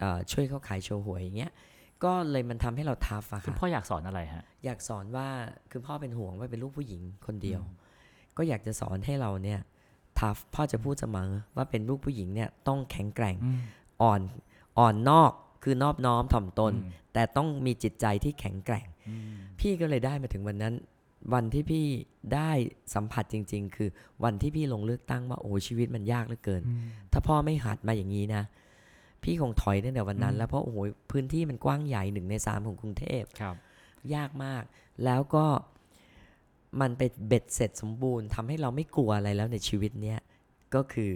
[0.00, 1.52] เอ่อช่วยเขาขายโชว์หวยอย่างเงี้ย
[2.04, 5.28] ก็เลยมันทำให้เราทัฟอะคุณค่ะพ่ออยากสอนอะไรฮะ อยากสอนว่า
[5.70, 7.60] คือพ่อเป็นห่วงว่าเป็นลูกผู้หญิงคนเดียว
[8.36, 9.60] ก็อยากจะสอนให้เราเนี่ย
[10.18, 13.60] ทัฟพ่อจะพูดเสมอว่าเป็นลูกผู้หญิงเนี่ยต้องแข็งแกร่งอืม
[14.02, 14.20] อ่อน
[14.78, 20.74] อ่อนนอกคือนอบน้อมถ่อมตนอืมแต่ต้องมีจิตใจที่แข็งแกร่งอืมพี่ก็เลยได้มาถึงวันนั้น
[21.32, 21.84] วันที่พี่
[22.34, 22.50] ได้
[22.94, 23.88] สัมผัสจริง ๆ คือ
[24.24, 26.80] วันที่พี่ลงเลือกตั้งว่าโอ้ชีวิตมันยากเหลือเกินอืม
[27.12, 28.42] ถ้าพ่อไม่หัดมาอย่างนี้นะ
[29.22, 30.78] พี่คงถอยตั้งแต่วันนั้นอืมแล้วเพราะโอ้โห
[31.10, 33.56] พื้นที่มันกว้างใหญ่หนึ่งในสามของกรุงเทพครับ
[34.14, 34.62] ยากมาก
[35.04, 35.46] แล้วก็
[36.80, 40.18] มันไปเบ็ดเสร็จสมบูรณ์ทำให้เราไม่กลัวอะไรแล้วในชีวิตเนี้ย
[40.74, 41.10] ก็คือ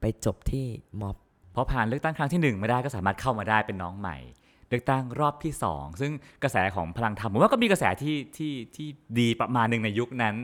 [0.00, 0.66] ไปจบที่
[1.00, 1.16] ม็อบ
[1.54, 4.16] พอผ่านเลือกตั้งครั้งที่หนึ่งไม่ได้ก็สามารถเข้ามาได้เป็นน้องใหม่
[4.68, 8.86] เลือกตั้งรอบที่สองซึ่งกระแสของพลังธรรมผมว่าก็มีกระแสที่ที่ที่
[9.18, 10.34] ดีประมาณหนึ่งในยุคนั้น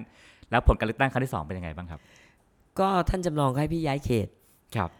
[0.51, 2.01] แล้วผลการเลือกตั้งครั้งที่สองเป็นยังไงบ้างครับ
[2.79, 4.29] ก็ท่านจำลองให้พี่ย้ายเขต
[4.77, 4.91] ครับ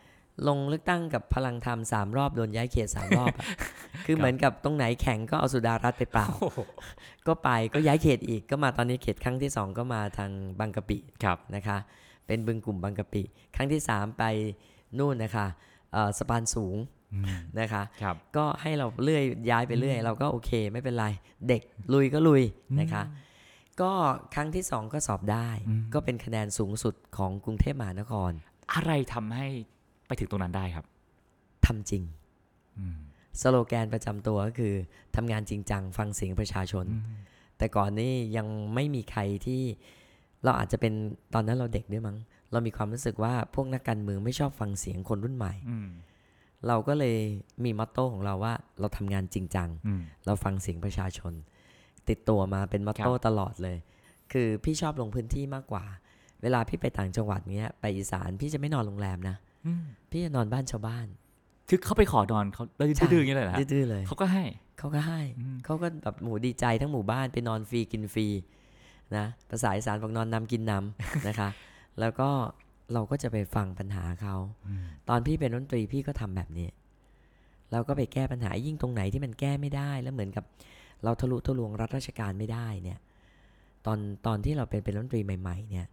[0.49, 3.47] ลงเลือกตั้งกับพลังธรรมสามรอบโดนย้ายเขตสามรอบอะ
[4.07, 6.29] คือเหมือนกับตรงไหนแข่งก็เอาสุดารัฐไปเปล่า
[7.27, 11.77] ก็ไปก็ย้ายเขตอีกก็มาตอนนี้เขตครั้งที่สองก็มาทางบางกะปิครับนะคะ
[12.27, 13.23] เป็นบึงกลุ่มบางกะปิ
[13.57, 14.25] ครั้งที่สามไป
[14.99, 15.47] นู่นนะคะ
[15.93, 17.04] เอ่อสะพานสูงอืม
[17.61, 21.07] นะคะครับก็ให้เราเลื่อยย้ายไปเรื่อย เราก็โอเคไม่เป็นไร
[21.49, 21.63] เด็ก
[21.93, 22.43] ลุยก็ลุย
[22.81, 23.03] นะคะ
[23.81, 23.93] ก็
[24.35, 28.31] ครั้งที่สองก็สอบได้อืมก็เป็นคะแนนสูงสุดของกรุงเทพมหานคร
[28.75, 29.49] อะไรทำให้
[30.07, 30.87] ไปถึงตรงนั้นได้ครับ
[31.67, 32.03] ทำจริง
[32.79, 32.99] อืม
[33.41, 34.75] สโลแกนประจำตัวก็คือ
[35.17, 36.87] ทำงานจริงจังฟังเสียงประชาชน
[37.59, 39.63] แต่ก่อนนี้ยังไม่มีใครที่
[40.45, 40.93] เราอาจจะเป็น
[41.35, 42.17] ตอนนั้นเราเด็กด้วยมั้ง
[42.53, 45.89] เรามีความรู้สึกว่าพวกนักการเมืองไม่ชอบฟังเสียงคนรุ่นใหม่อืม
[46.69, 47.17] เราก็เลย
[47.65, 51.33] มีมอตโต้ของเราว่าเราทำงานจริงจังอืมเราฟังเสียงประชาชน
[52.09, 53.79] ติดตัวมาเป็นมอตโต้ครับตลอดเลย
[54.33, 55.85] คือพี่ชอบลงพื้นที่มากกว่า
[56.43, 61.07] เวลาพี่ไปต่างจังหวัดเนี้ยไปอีสานพี่จะไม่นอนโรงแรมนะอืมพี่จะนอนบ้านชาวบ้าน
[61.69, 64.45] คือเขาไปขอนอนเขาแล้วดื้อๆอย่างนี้เลยเหรอฮะดื้อๆเลยเขาก็ให้
[64.79, 68.27] เขาก็ให้อืมเขาก็แบบหมูดีใจทั้งหมู่บ้านไปนอนฟรีกินฟรี
[69.17, 71.49] นะภาษาอีสานบอกนอนนำกินนำนะคะ
[72.01, 72.29] แล้วก็
[72.93, 74.35] เราก็จะไปฟังปัญหาเขา
[75.09, 76.69] ตอนพี่เป็นดนตรีพี่ก็ทำแบบนี้
[77.73, 80.45] เราก็ไปแก้ปัญหายิ่งตรงไหนที่มันแก้ไม่ได้แล้วเหมือนกับ
[81.05, 82.99] เราทะลุทะลวงรัฐราชการไม่ได้เนี่ย
[83.87, 85.89] ตอนตอนที่เราเป็นเป็นดนตรีใหม่ ๆ เนี่ย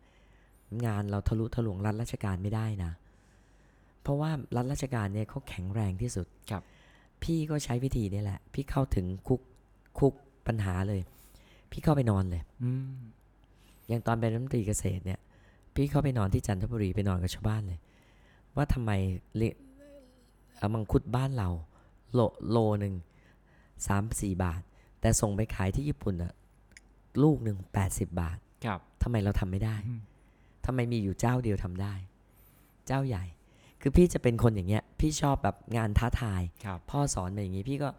[0.86, 2.91] งานเราทะลุทะลวงรัฐราชการไม่ได้นะ
[4.01, 6.63] เพราะว่ารัฐราชการเนี่ยเขาแข็งแรงที่สุดครับ
[7.23, 9.41] พี่ก็ใช้วิธีนี้แหละ พี่เข้าถึงคุก
[9.99, 10.13] คุก
[10.47, 11.01] ปัญหาเลย
[11.71, 12.97] พี่เข้าไปนอนเลย อืม
[13.88, 15.19] อย่างตอนเป็นรัฐมนตรีเกษตรเนี่ย
[15.75, 17.79] พี่เข้าไปนอนที่จันทบุรีไปนอนกับชาวบ้านเลย
[18.55, 18.91] ว่าทำไม
[19.38, 19.57] เ li-
[20.55, 21.49] เอ่อมังคุดบ้านเรา
[22.13, 22.93] โลโลหนึ่ง
[23.88, 24.62] สามสี่บาท
[25.01, 26.34] แต่ส่งไปขายที่ญี่ปุ่นอะ
[27.23, 30.01] ลูกหนึ่งแปดสิบบาท ครับทำไมเราทำไม่ได้อืม
[30.65, 31.93] ทำไมมีอยู่เจ้าเดียวทำได้
[32.88, 33.23] เจ้าใหญ่
[33.81, 37.89] คือพี่จะเป็นคนอย่างเงี้ย พี่ชอบแบบงานท้าทายครับพ่อสอนมาอย่างนี้ พี่ก็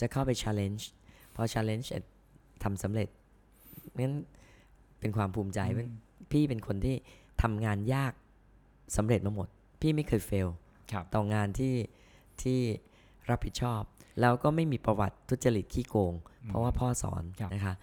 [0.00, 0.82] จะเข้าไป challenge
[1.34, 2.02] พอ challenge เสร็จ
[2.62, 3.08] ทำสำเร็จ
[3.98, 4.14] งั้น
[5.00, 5.84] เป็นความภูมิใจว่า
[6.32, 6.96] พี่เป็นคนที่
[7.42, 8.12] ทำงานยาก
[8.96, 9.48] สำเร็จมาหมด
[9.80, 10.48] พี่ไม่เคย fail
[10.92, 11.74] ครับต่องานที่
[12.42, 12.58] ที่
[13.30, 13.82] รับผิดชอบ
[14.20, 16.14] แล้วก็ไม่มีประวัติทุจริตขี้โกง
[16.46, 17.74] เพราะว่าพ่อสอนครับนะคะ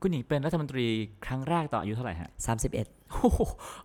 [0.00, 0.86] คุณหญิงเป็นรัฐมนตรี
[1.26, 2.30] ครั้งแรกตอนอายุเท่าไหร่ฮะ
[2.70, 3.40] 31โอ้โห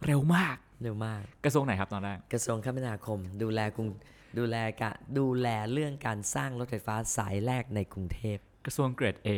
[0.05, 3.89] เร็วมาก เร็วมาก กระทรวงไหนครับตอนแรก กระทรวงคมนาคม ดูแลกรุง
[4.37, 9.29] ดูแลกะดูแลเรื่องการสร้างรถไฟฟ้าสายแรกในกรุงเทพ กระทรวงเกรด A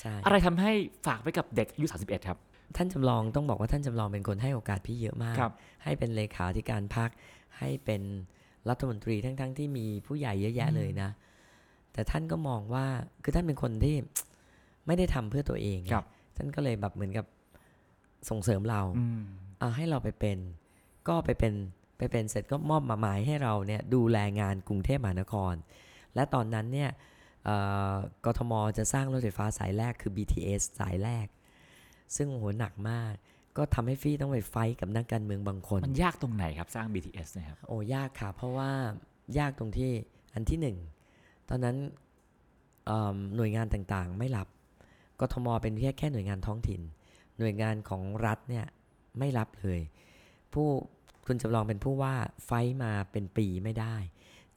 [0.00, 0.72] ใช่ อะไรทำให้
[1.06, 2.38] ฝากไว้กับเด็กอายุ 31 ครับ
[2.76, 5.52] ท่านจำลองต้องบอกว่าท่านจำลองเป็นคนให้โอกาสพี่เยอะมากครับ
[5.84, 7.10] ให้เป็นเลขาธิการพัก
[7.58, 8.02] ให้เป็น
[8.68, 11.10] รัฐมนตรีทั้งๆทที่มีผู้ใหญ่เยอะแยะเลยนะ
[11.92, 12.86] แต่ท่านก็มองว่า
[13.22, 13.96] คือท่านเป็นคนที่
[14.86, 17.26] ไม่ได้ทำเพื่อตัวเองไงครับท่านก็เลยแบบเหมือนกับ
[18.28, 19.20] ส่งเสริมเราอืม
[19.58, 20.38] เอาให้เราไปเป็น
[21.08, 21.54] ก็ไปเป็น
[21.98, 25.54] ไปเป็นเสร็จก็มอบหมายให้เราเนี่ยดูแลงานกรุงเทพมหานคร
[26.14, 26.90] และตอนนั้นเนี่ย
[27.44, 27.56] เอ่
[27.92, 31.26] อกทมจะสร้างรถไฟฟ้าสายแรกคือ BTS สายแรก
[32.16, 33.12] ซึ่งโหหนักมาก
[33.56, 38.70] ก็ทำให้ฟี่ต้องไปไฟท์กับนักการเมืองบางคน มันยากตรงไหนครับสร้าง BTS เนะครับโอ้ยากค่ะ เพราะว่า
[39.38, 39.90] ยากตรงที่
[40.34, 40.76] อันที่หนึ่ง
[41.48, 41.76] ตอนนั้น
[42.86, 44.48] เอิ่มหน่วยงานต่างๆ ไม่รับ
[45.20, 46.80] กทมเป็นแค่แค่หน่วยงานท้องถิ่น
[47.38, 48.66] หน่วยงานของรัฐเนี่ย
[49.18, 49.80] ไม่รับเลย
[50.52, 50.68] ผู้
[51.26, 53.94] คุณจำลองเป็นผู้ว่าไฟท์มาเป็นปีไม่ได้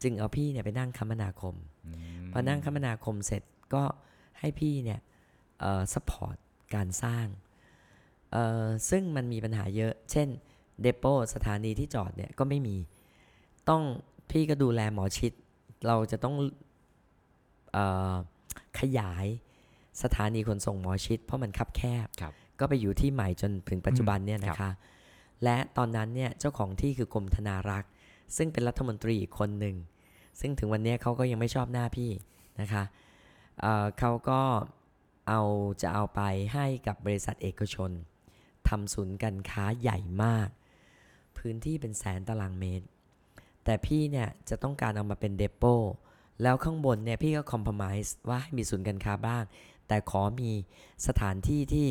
[0.04, 1.56] จึงเอาพี่เนี่ยไปนั่งคมนาคม
[2.32, 3.84] พอนั่งคมนาคมเสร็จก็
[4.40, 5.00] ให้พี่เนี่ย
[5.94, 6.38] สปอร์ต
[6.76, 7.26] การสร้าง
[8.32, 10.28] เอ่อซึ่งมันมีปัญหาเยอะ เช่น
[10.82, 12.78] เดโปสถานีที่จอดเนี่ยก็ไม่มี
[13.70, 13.84] ต้อง
[14.30, 15.34] พี่ก็ดูแลหมอชิด
[15.88, 16.36] เราจะต้อง
[17.74, 17.78] เอ
[18.14, 18.16] อ
[18.80, 19.26] ขยาย
[20.04, 24.72] สถานีขนส่งหมอชิด เพราะมันคับแคบครับก็ไปอยู่ที่ใหม่จนถึงปัจจุบันเนี่ยอืมนะคะ
[25.44, 27.92] และตอนนั้นเนี่ยเจ้าของที่คือกรมธนารักษ์
[28.38, 29.76] ซึ่งเป็นรัฐมนตรีอีกคนหนึ่ง
[30.40, 32.12] ซึ่งถึงวันเนี้ยเขาก็ยังไม่ชอบหน้าพี่
[32.62, 32.84] นะคะ
[33.62, 34.42] เอ่อเขาก็
[35.28, 35.42] เอา
[35.82, 36.22] จะเอาไป
[36.54, 37.92] ให้กับบริษัทเอกชน
[38.68, 40.50] ทำศูนย์การค้าใหญ่มาก
[41.38, 42.86] พื้นที่เป็นแสนตารางเมตร
[43.64, 45.64] แต่พี่เนี่ยจะต้องการเอามาเป็นเดโป
[46.44, 49.44] แล้วข้างบนเนี่ยพี่ก็คอมเพลมไส์ว่าให้มีศูนย์การค้าบ้าง
[49.88, 50.52] แต่ขอมี
[51.08, 51.88] สถานที่ที่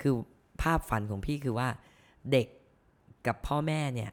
[0.00, 0.14] คือ
[0.62, 1.68] ภาพฝันของพี่คือว่า
[2.30, 2.46] เด็ก
[3.26, 4.10] กับพ่อแม่เนี่ย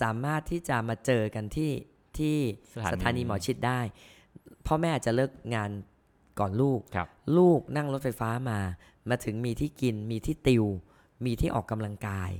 [0.00, 1.72] สามารถที่จะมาเจอกันที่
[2.18, 2.36] ที่
[2.74, 3.80] สถานีสถานีหมอชิดได้
[4.66, 5.70] พ่อแม่อาจจะเลิกงาน
[6.40, 8.58] ก่อนลูกครับลูกนั่งรถไฟฟ้ามา
[9.08, 10.64] มาถึงมีที่กินมีที่ติว
[11.26, 12.30] มีที่ออกกำลังกาย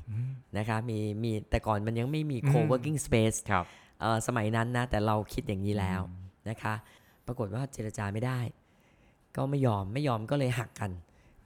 [0.59, 3.64] นะคะมีมีแต่ก่อนมันยังไม่มีอืม co-working space ครับ
[4.00, 6.00] เอ่อสมัยนั้นนะ แต่เราคิดอย่างนี้แล้ว
[6.48, 6.74] นะคะ
[7.26, 8.40] ปรากฏว่าเจรจาไม่ได้
[9.37, 10.90] ก็ไม่ยอมไม่ยอมก็เลยหักกัน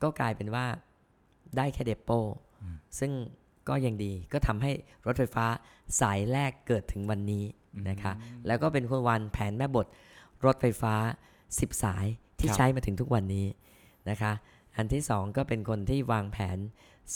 [0.03, 0.67] ก็กลายเป็นว่า
[1.57, 2.11] ได้แค่เดโป
[2.99, 3.13] ซึ่ง
[3.69, 4.71] ก็ยังดีก็ทำให้
[5.07, 5.47] รถไฟฟ้า
[6.01, 7.45] สายแรกเกิดถึงวันนี้
[7.89, 8.13] นะคะ
[8.47, 9.87] แล้วก็เป็นคนวันแผนแม่บท
[10.45, 10.95] รถไฟฟ้า
[11.39, 12.07] 10 สาย
[12.41, 13.47] ที่ครับใช้มาถึงทุกวันนี้
[14.11, 14.33] นะคะ
[14.77, 16.59] อันที่สองก็เป็นคนที่วางแผน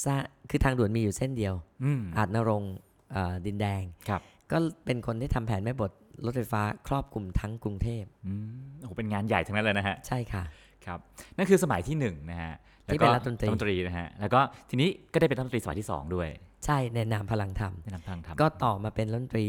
[0.04, 2.74] สร้างคือทางด่วนมีอยู่เส้นเดียวอืมอาจนรงค์
[3.12, 4.20] เอ่อดินแดงครับ
[4.52, 5.90] ก็เป็นคนที่ทำแผนแม่บท
[6.24, 8.46] รถไฟฟ้าครอบคลุมทั้งกรุงเทพอืม
[8.80, 10.44] โอ้โหเป็นงานใหญ่ทั้งนั้นเลยนะฮะ ใช่ค่ะ
[10.87, 10.98] ครับ
[11.37, 12.54] นั่นคือสมัยที่หนึ่งนะฮะ
[12.87, 16.28] ที่แล้วก็เป็นรัฐมนตรีรัฐมนตรีนะฮะ แล้วก็ทีนี้ก็ได้เป็นรัฐมนตรีสมัยที่สองด้วย
[16.64, 19.48] ใช่ในนามพลังธรรมในนำทางทำก็ต่อมาเป็นรัฐมนตรี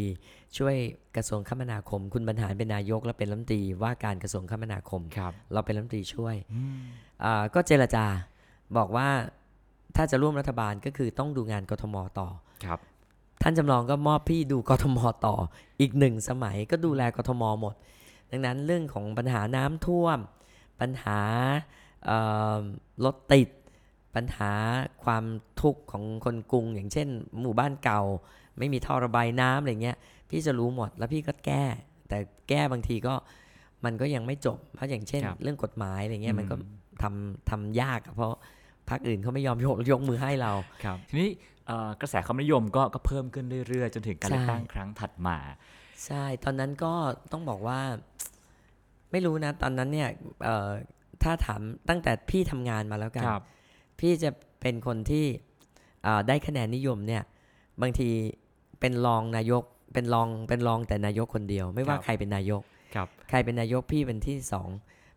[0.58, 0.75] ช่วย
[1.15, 6.36] กระทรวงคมนาคม คุณบรรหารเป็นนายกและเป็นรัฐมนตรีว่าการกระทรวงคมนาคมครับเราเป็นรัฐมนตรีช่วย
[7.23, 8.06] อ่าก็เจรจา
[8.78, 9.08] บอกว่า
[9.95, 12.28] ถ้าจะร่วมรัฐบาลก็คือต้องดูงานกทมต่อ
[12.65, 12.80] ครับ
[13.41, 15.36] ท่านจำลองก็มอบพี่ดูกทมต่อ
[15.82, 17.75] อีกหนึ่งสมัยก็ดูแลกทมหมด
[18.32, 20.19] ดังนั้นเรื่องของปัญหาน้ำท่วม
[20.80, 21.19] ปัญหา
[22.06, 22.17] เอ่
[22.58, 22.60] อ
[23.06, 23.49] รถติด
[24.15, 24.51] ปัญหา
[25.04, 25.25] ความ
[25.62, 27.08] ทุกข์ของคนกรุง อย่างเช่น
[27.41, 28.01] หมู่บ้านเก่า
[28.58, 29.97] ไม่มีท่อระบายน้ำอะไรเงี้ย
[30.30, 31.63] พี่จะรู้หมดแล้วพี่ก็แก้
[32.10, 32.17] แต่
[32.49, 33.15] แก้บางทีก็
[33.86, 38.32] มันก็ยังไม่จบ เพราะอย่างเช่นครับเรื่องกฎหมายอะไรเงี้ยมันก็อืมทำทำยากอะเพราะ
[38.89, 40.51] พรรคอื่นเขาไม่ยอมยกยกมือให้เรา
[40.84, 41.30] ครับทีนี้
[41.67, 45.38] เอ่อกระแสความนิยมก็ก็เพิ่มขึ้นเรื่อยๆ จนถึงการเลือกใช่ตั้งครั้งถัดมา
[46.06, 46.93] ใช่ตอนนั้นก็
[47.32, 47.80] ต้องบอกว่า
[49.12, 50.10] ไม่รู้นะ ตอนนั้นเนี่ย
[50.43, 50.69] เอ่อ
[51.23, 53.43] ถ้าถามตั้งแต่พี่ทำงานมาแล้วกันครับ
[53.99, 54.29] พี่จะ
[54.62, 55.25] เป็นคนที่
[56.03, 57.23] เอ่อได้คะแนนนิยมเนี่ย
[57.81, 58.10] บางที
[58.79, 62.62] เป็นรองนายกเป็นรองเป็นรองแต่นายกคนเดียว ไม่ว่าครับใครเป็นนายก
[62.95, 64.69] ครับใครเป็นนายกพี่เป็นที่สอง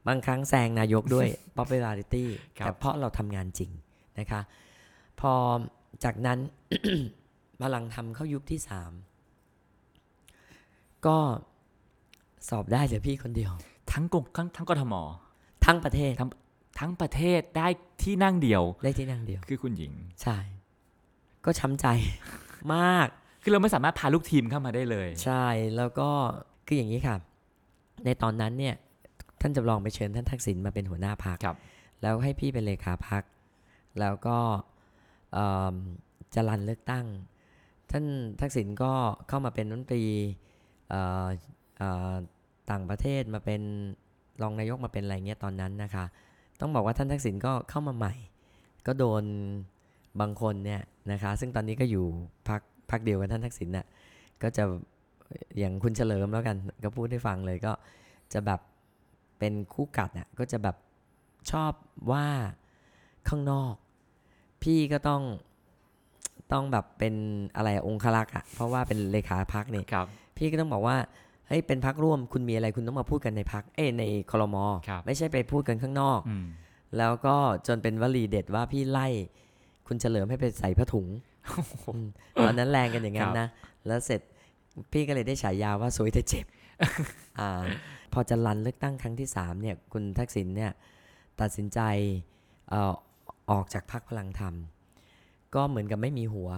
[0.06, 2.24] บางครั้งแซงนายกด้วย popularity
[2.58, 3.70] ครับแต่เพราะเราทำงานจริง
[4.18, 4.40] นะคะ
[5.20, 5.32] พอ
[6.04, 6.38] จากนั้น
[7.62, 8.92] พลังทำเข้ายุคที่สาม
[11.06, 11.16] ก็
[12.48, 13.52] สอบได้เหลือพี่คนเดียว
[13.92, 14.94] ทั้งกงทั้งทั้งกทม
[15.64, 16.30] ทั้งประเทศทั้ง
[16.78, 17.68] ทั้งประเทศได้
[18.02, 20.38] ที่นั่งเดียว ได้ที่นั่งเดียว คือคุณหญิง ใช่
[21.44, 21.86] ก็ช้ำใจ
[22.74, 23.08] มาก
[23.42, 26.08] คือเราไม่สามารถพาลูกทีมเข้ามาได้เลย ใช่ แล้วก็
[26.66, 27.16] คืออย่างนี้ค่ะ
[28.04, 28.74] ในตอนนั้นเนี่ย
[29.40, 31.56] ท่านจำลองไปเชิญท่านทักษิณมาเป็นหัวหน้าพักครับ
[32.02, 33.22] แล้วให้พี่เป็นเลขาพัก
[34.00, 34.38] แล้วก็
[35.32, 35.74] เอิ่ม
[36.34, 37.06] จะรันเลือกตั้ง
[37.90, 38.04] ท่าน
[38.40, 38.92] ทักษิณก็
[39.28, 40.04] เข้ามาเป็นรัฐมนตรี
[40.88, 41.28] เอ่อ
[41.78, 42.14] เอ่อ
[42.70, 43.62] ต่างประเทศมาเป็น
[44.42, 46.04] รองนายกมาเป็นอะไรเงี้ยตอนนั้นนะคะ
[46.60, 48.14] ต้องบอกว่าท่านทักษิณก็เข้ามาใหม่
[48.86, 49.24] ก็โดน
[50.20, 52.04] บางคนเนี่ยนะคะ ซึ่งตอนนี้ก็อยู่
[52.48, 53.86] พักพักเดียวกับท่านทักษิณน่ะ
[54.42, 54.64] ก็จะ
[55.58, 57.72] อย่างคุณเฉลิมแล้วกันก็พูดให้ฟังเลยก็
[58.32, 58.60] จะแบบ
[59.38, 60.76] เป็นคู่กัดน่ะก็จะแบบ
[61.50, 61.72] ชอบ
[62.12, 62.26] ว่า
[63.28, 63.74] ข้างนอก
[64.62, 65.22] พี่ก็ต้อง
[66.52, 67.14] ต้องแบบเป็น
[67.56, 70.96] อะไรอะองคลักษ์อะเพราะว่าเป็นเลขาพักนี่ครับพี่ก็ต้องบอกว่า
[71.48, 74.56] เฮ้ยเป็นพักร่วมคุณมีอะไรคุณต้องมาพูดกันในพักเอ้ยในคลม
[74.88, 76.46] ครับไม่ใช่ไปพูดกันข้างนอกอืม
[76.98, 79.06] แล้วก็จนเป็นวลีเด็ดว่าพี่ไล่
[79.86, 81.06] คุณเฉลิมให้ไปใส่ผ้าถุง
[81.86, 82.04] อืม
[82.44, 83.48] ตอนนั้นแรงกันอย่างนั้นนะ
[83.86, 84.20] แล้วเสร็จ
[84.92, 86.46] พี่ก็เลยได้ฉายาว่าสวยแต่เจ็บ
[87.38, 87.62] อา
[88.12, 90.70] พอจะรันเลือกตั้งครั้งที่สามเนี่ยคุณทักษิณเนี่ย
[91.40, 91.80] ตัดสินใจ
[92.70, 92.94] เอ่อ
[93.50, 94.54] ออกจากพรรคพลังธรรม
[95.54, 96.50] ก็เหมือนกับไม่มีหัว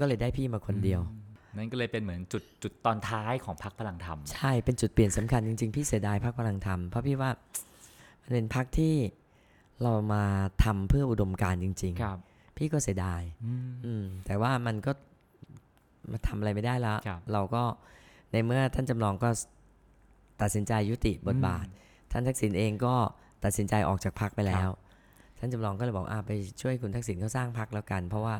[0.00, 1.00] ก็เลยได้พี่มาคนเดียว
[1.56, 7.30] นั่นก็เลยเป็นเหมือนจุดจุดตอนท้ายของพรรคพลังธรรม ใช่เป็นจุดเปลี่ยนสำคัญจริงๆ พี่เสียดายพรรคพลังธรรม เพราะพี่ว่า
[8.22, 8.94] มันเป็นพรรคที่
[9.82, 10.22] เรามา
[10.64, 14.92] ทำเพื่ออุดมการณ์จริงครับๆพี่ก็เสียดายอืมอืมแต่ว่ามันก็
[16.10, 17.62] มาทำอะไรไม่ได้แล้วครับเราก็
[18.32, 19.28] ในเมื่อท่านจำลองก็
[20.42, 22.94] ตัดสินใจยุติบทบาทอืมท่านทักษิณเองก็
[23.44, 24.68] ตัดสินใจออกจากพักไปแล้ว
[25.38, 28.34] ท่านจำลองก็เลยบอกอ่าไปช่วยคุณทักษิณเขาสร้างพักแล้วกัน เพราะว่า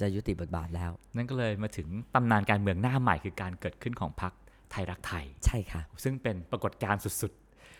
[0.00, 4.32] จะยุติบทบาทแล้ว นั่นก็เลยมาถึงตำนานการเมืองหน้าใหม่คือการเกิดขึ้นของพรรค
[4.70, 7.32] ไทยรักไทย ใช่ค่ะ ซึ่งเป็นปรากฏการณ์สุด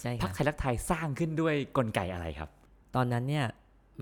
[0.03, 2.51] ใช่ๆพรรคค่ะไทยรักไทยสร้างขึ้นด้วยกลไกอะไรครับ
[2.95, 3.47] ตอนนั้นเนี่ย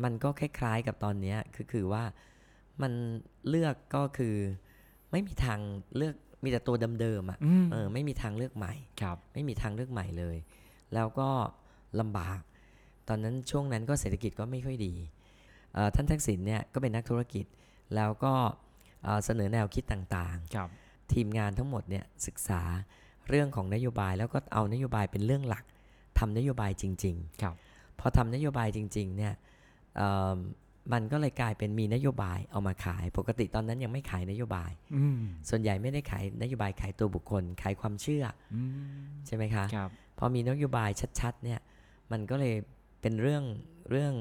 [0.04, 2.04] มันก็คล้ายๆกับตอนเนี้ยคือคือว่า
[2.82, 2.92] มัน
[3.48, 4.36] เลือกก็คือ
[5.10, 5.60] ไม่มีทาง
[5.96, 10.36] เลือกมีแต่ตัวเดิมๆอะอืมเออไม่มีทางเลือกใหม่ครับไม่มีทางเลือกใหม่เลย
[10.94, 11.28] แล้วก็
[12.00, 12.40] ลำบาก
[13.08, 14.94] ตอนนั้นช่วงนั้นก็เศรษฐกิจก็ไม่ค่อยดี
[15.74, 17.44] เอ่อท่านทักษิณเนี่ยก็เป็นนักธุรกิจ
[17.96, 18.34] แล้วก็
[19.04, 22.62] เอ่อเสนอแนวคิดต่างครับๆทีมงานทั้งหมดเนี่ยศึกษา
[23.28, 25.64] เรื่องของนโยบายแล้วก็เอานโยบายเป็นเรื่องหลัก
[26.18, 29.34] ทำนโยบายจริงครับๆพอทำนโยบายจริง ๆ เนี่ย
[29.96, 30.36] เอิ่ม
[30.92, 41.60] มันก็เลยกลายเป็นมีนโยบายเอามาขาย ปกติตอนนั้นยังไม่ขายนโยบายอืมส่วนใหญ่ไม่ได้ขายนโยบายขายตัวบุคคลขายความเชื่ออืมใช่ไหมคะครับพอมีนโยบายชัดๆ เนี่ย
[42.12, 42.54] มันก็เลย
[43.00, 43.44] เป็นเรื่อง
[43.90, 44.12] เรื่อง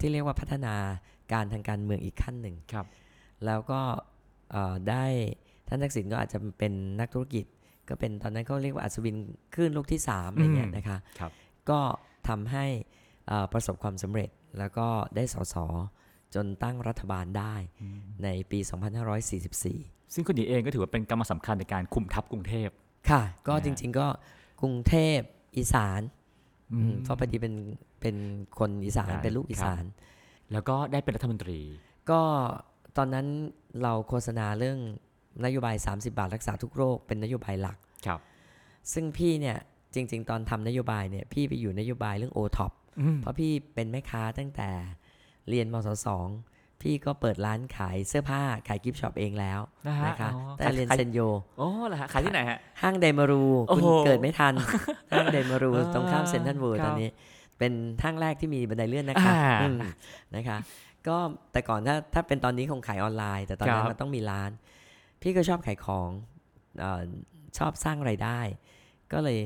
[0.00, 0.74] ที่เรียกว่าพัฒนา
[1.32, 2.86] การทางการเมืองอีกขั้นหนึ่งครับ
[3.46, 3.80] แล้วก็
[4.52, 5.04] เอ่อได้
[5.68, 7.44] ท่านทักษิณก็อาจจะเป็นนักธุรกิจ
[7.88, 9.16] ก็เป็นตอนนั้นเขาเรียกว่าอัศวิน
[9.54, 11.30] คลื่นลูกที่3อะไรเงี้ยอืมนะคะครับ
[11.70, 11.80] ก็
[12.28, 12.66] ทำให้
[13.28, 15.56] เอ่อประสบความสำเร็จแล้วก็ได้สส
[16.34, 17.54] จนตั้งรัฐบาลได้
[18.24, 18.58] ในปี
[19.36, 22.68] 2544 ซึ่งคุณหญิงเองก็ถือว่าเป็นกรรมสำคัญในการคุมทัพกรุงเทพ
[23.10, 24.06] ค่ะ ก็นะฮะจริง ๆ ก็
[24.60, 25.18] กรุงเทพ
[25.56, 26.00] อีสาน
[26.72, 27.54] อืมเพราะพอดีเป็น
[28.00, 28.16] เป็น
[28.58, 29.84] คนอีสานได้เป็นลูกอีครับสาน
[30.52, 31.60] แล้วก็ได้เป็นรัฐมนตรี
[32.10, 32.20] ก็
[32.96, 33.26] ตอนนั้น
[33.82, 34.78] เราโฆษณาเรื่อง
[35.44, 37.76] นโยบาย 30 บาทรักษาทุกโรคเป็นนโยบายหลัก
[38.06, 38.20] ครับ
[38.92, 39.58] ซึ่งพี่เนี่ย
[39.94, 44.70] จริง ๆ ตอนทำนโยบายเนี่ยพี่ไปอยู่นโยบายเรื่อง o t o p อืมเพราะพี่เป็นแม่ค้าตั้งแต่
[45.48, 46.28] เรียนมศสอง
[46.82, 51.20] พี่ก็เปิดร้านขายเสื้อผ้าขาย gift shop เองแล้วนะฮะนะคะอ๋อแต่เรียนขายเซนโย
[51.58, 54.54] โอ้เหรอฮะขายที่ไหนฮะ ห้างไดมารูโอ้คุณโหเกิดไม่ทัน
[55.12, 57.10] ห้างไดมารูอ่าตรงข้ามเซ็นทรัลเวิลด์ครับตอนนี้
[57.58, 59.78] เป็นห้างแรกที่มีบันไดเลื่อนนะคะอ่าอืม
[60.36, 60.56] นะคะ
[61.08, 61.16] ก็
[61.52, 64.50] แต่ก่อนถ้าถ้าเป็นตอนนี้คงขายออนไลน์ แต่ตอนนั้ครันบมันต้องมีร้าน
[65.22, 66.08] พี่ก็ชอบขายของ
[66.80, 67.02] เออ
[67.58, 68.40] ชอบสร้างไรายได้
[69.12, 69.38] ก็เลย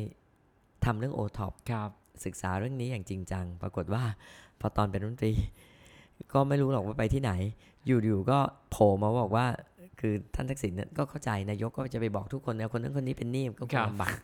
[0.85, 1.90] ทำเรื่องโอท็อปครับ
[2.25, 4.03] ศึกษาเรื่องนี้อย่างจริงจัง ปรากฏว่า
[4.61, 5.33] พอตอนเป็นรัฐมนตรี
[6.33, 7.33] ก็ไม่รู้หรอกว่าไปที่ไหน
[7.87, 8.38] อยู่ๆก็
[8.71, 9.47] โผล่มาบอกว่า
[10.01, 14.16] คือท่านทักษิณเนี่ยก็เข้าใจนายกก็จะไปบอกทุกคนนะคนนั้นคนนี้เป็นหนี้ก็คครังบลำบาก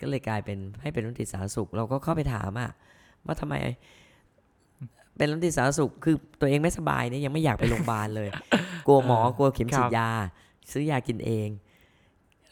[0.00, 2.70] ก็เลยกลายเป็นให้เป็นรัฐมนตรีสาธารณสุข เราก็เข้าไปถามอะ
[3.26, 3.54] ว่าทำไม
[5.18, 8.28] เป็นรัฐมนตรีสาธารณสุขคือตัวเองไม่สบายเนี่ยยังไม่อยากไปโรงพยาบาลเลย
[8.86, 10.08] กลัวหมอกลัวเข็มฉีดยา
[10.72, 11.48] ซื้อยากินเอง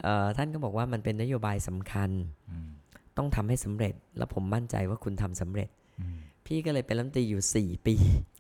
[0.03, 2.11] เออท่านก็บอกว่ามันเป็นนโยบายสำคัญ
[2.51, 2.69] อืม
[3.17, 5.69] ต้องทำให้สำเร็จ แล้วผมมั่นใจว่าคุณทำสำเร็จ
[6.01, 7.95] อืมพี่ก็เลยเป็นรัฐมนตรีอยู่4ปี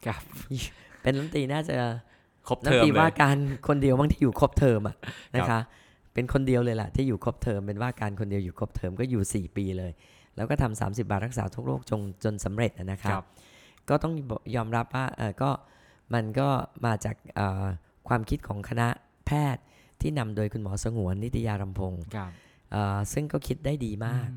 [0.06, 0.22] ครับ
[1.02, 1.76] เป็นรัฐมนตรีน่าจะ
[2.48, 3.36] ครบรัฐเทมอนมตรีเลว่ายการ
[3.68, 5.60] คนเดียวบางที่อยู่ครบเทอมอะครับนะคะ
[6.14, 9.92] เป็นคนเดียวเลยแหละที่อยู่ครบเทอมเป็นว่าการคนเดียวอยู่ครบเทอมก็อยู่4ปีเลย
[10.36, 13.24] แล้วก็ทำ30 บาทรักษาทุกโรคจนจนสำเร็จอะนะคครับรับ
[13.90, 14.14] ก็ต้อง
[14.56, 15.50] ยอมรับว่าเออก็
[16.14, 16.48] มันก็
[16.86, 17.64] มาจากเอ่อ
[18.08, 18.88] ความคิดของคณะ
[19.26, 19.62] แพทย์
[20.00, 22.30] ที่นำโดยคุณหมอสงวนนิตยารำพงศ์ครับ
[22.72, 24.28] เอ่อซึ่งก็คิดได้ดีมาก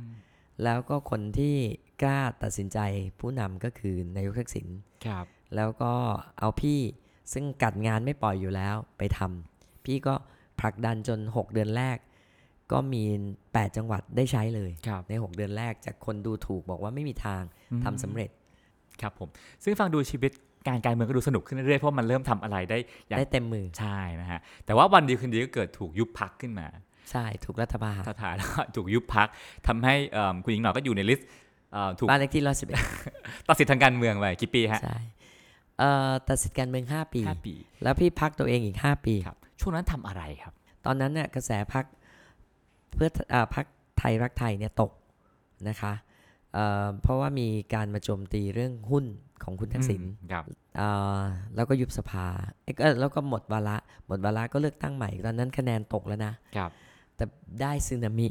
[0.64, 1.56] แล้วก็คนที่
[2.02, 2.80] กล้าตัดสินใจ
[3.20, 4.68] ผู้นำก็คือนายกทักษิณ
[5.06, 5.94] ครับแล้วก็
[6.40, 6.80] เอาพี่
[7.34, 10.16] ซึ่งกัดงานไม่ปล่อยอยู่แล้วไปทำพี่ก็
[10.60, 11.98] ผลักดันจน 6 เดือนแรก
[12.72, 13.04] ก็มี
[13.42, 17.44] 8 จังหวัดได้ใช้เลยครับใน 6 เดือนแรกจากคนดูถูกบอกว่าไม่มีทาง
[17.84, 18.30] ทำสำเร็จ
[19.02, 19.30] ครับผม
[19.64, 20.32] ซึ่งฟังดูชีวิต
[20.68, 26.68] การการเมืองก็ดูสนุกขึ้นเรื่อยๆเพราะมันเริ่มทำอะไรได้อย่างได้เต็มมือใช่นะฮะแต่ว่าวันดีคืนดีก็เกิดถูกยุบพรรคขึ้นมา
[27.12, 29.28] ใช่ถูกรัฐประหารท้าทายแล้วก็ถูกยุบพรรค
[29.68, 31.28] ทำให้เอิ่มคุณหญิงหน่อยก็อยู่ใน list
[31.74, 32.80] เอ่อถูกบ้านเลขที่ร้อยสิบเอ็ด
[33.48, 34.98] ตัดสิทธิ์ทางการเมืองไปกี่ปีฮะใช่
[35.80, 40.54] เอ่อตัดสิทธิการเมือง5ปีห้าปี แล้วพี่พักตัวเองอีก5ปีครับช่วงนั้นทำอะไรครับ
[40.86, 41.86] ตอนนั้นเนี่ยกระแสพัก
[42.96, 43.66] เพื่ออาพัก
[44.00, 44.92] ไทยรักไทยเนี่ยตก
[45.70, 45.94] นะคะ
[46.54, 49.06] เอ่อเพราะว่ามีการมาโจมตีเรื่องหุ้น
[49.44, 50.44] ของคุณทักษิณอืมครับ
[50.78, 51.20] เอ่อ
[51.56, 52.28] แล้วก็ยุบสภา
[52.64, 56.72] เอ้ยก็แล้วก็หมดวาระหมดวาระก็เลือกตั้งใหม่ ตอนนั้นคะแนนตกแล้วนะครับ
[57.16, 57.26] แต่
[57.62, 58.28] ได้ซึนามิ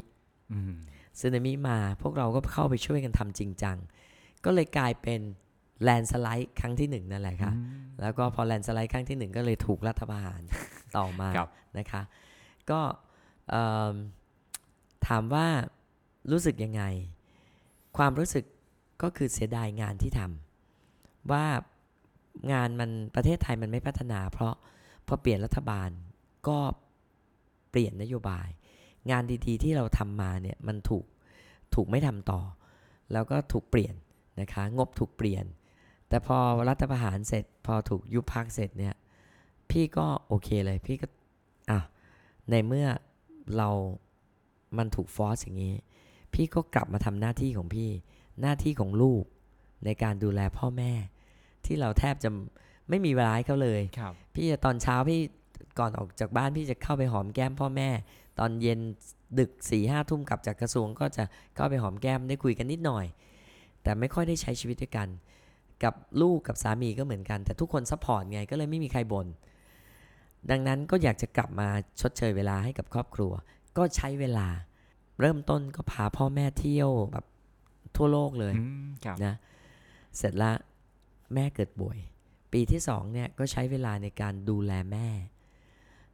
[0.53, 0.73] อืม
[1.19, 3.77] ซึนามิมาพวกเราก็เข้าไปช่วยกันทำจริงจัง
[4.45, 5.21] ก็เลยกลายเป็น
[5.83, 7.53] แลนสไลด์ครั้งที่หนึ่งนั่นแหละค่ะ
[8.01, 10.41] แล้วก็พอแลนด์สไลด์ครั้งที่หนึ่งก็เลยถูกรัฐประหาร
[10.97, 12.01] ต่อมาครับนะคะ
[12.69, 12.79] ก็
[13.49, 13.93] เอิ่ม
[15.07, 15.47] ถามว่า
[16.31, 16.83] รู้สึกยังไง
[17.99, 18.45] ความรู้สึก
[19.03, 21.45] ก็คือเสียดายงานที่ทำว่า
[22.51, 24.53] งานมันประเทศไทยมันไม่พัฒนา เพราะ
[25.07, 25.89] พอเปลี่ยนรัฐบาล
[26.47, 26.57] ก็
[27.71, 28.47] เปลี่ยนนโยบาย
[29.11, 31.05] งานดีๆ ที่เราทำมาเนี่ยมันถูก
[31.75, 32.41] ถูกไม่ทำต่อ
[33.13, 33.95] แล้วก็ถูกเปลี่ยน
[34.39, 35.45] นะคะงบถูกเปลี่ยน
[36.09, 36.37] แต่พอ
[36.69, 38.95] รัฐประหารเสร็จ พอถูกยุบพักเสร็จเนี่ย
[39.69, 41.07] พี่ก็โอเคเลยพี่ก็
[41.71, 41.79] อะ
[42.49, 42.87] ในเมื่อ
[43.57, 43.69] เรา
[44.77, 45.75] มันถูกฟอสอย่างนี้
[46.33, 47.89] พี่ก็กลับมาทำหน้าที่ของพี่
[48.41, 49.23] หน้าที่ของลูก
[49.85, 50.91] ในการดูแลพ่อแม่
[51.65, 52.29] ที่เราแทบจะ
[52.89, 55.19] ไม่มีเวลาให้เขาเลยครับพี่จะตอนเช้าพี่
[55.79, 57.89] ก่อนออกจากบ้านพี่จะเข้าไปหอมแก้มพ่อแม่
[58.39, 58.79] ตอนเย็น
[59.39, 61.23] ดึกสี่ห้าทุ่มกลับจากกระทรวงก็จะ
[61.55, 63.05] เข้าไปหอมแก้มได้คุยกันนิดหน่อย
[63.83, 65.07] แต่ไม่ค่อยได้ใช้ชีวิตด้วยกัน
[65.83, 69.27] กับลูกกับสามีก็เหมือนกัน แต่ทุกคน support ไงก็เลยไม่มีใครบ่น
[70.49, 71.67] ดังนั้นก็อยากจะกลับมา
[72.01, 73.31] ชดเชยเวลาให้กับครอบครัว
[73.77, 74.47] ก็ใช้เวลา
[75.19, 77.25] เริ่มต้นก็พาพ่อแม่เที่ยวแบบ
[77.95, 79.35] ทั่วโลกเลยอืมครับนะ
[80.17, 80.51] เสร็จละ
[81.33, 81.97] แม่เกิดป่วย
[82.53, 85.07] ปีที่สองเนี่ยก็ใช้เวลาในการดูแลแม่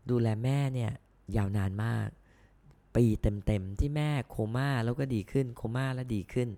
[0.09, 0.91] ดูแลแม่เนี่ย
[1.37, 2.07] ยาวนานมาก
[2.95, 6.49] ปีเต็มๆที่แม่โคม่าแล้วก็ดีขึ้นโคม่าแล้วดีขึ้น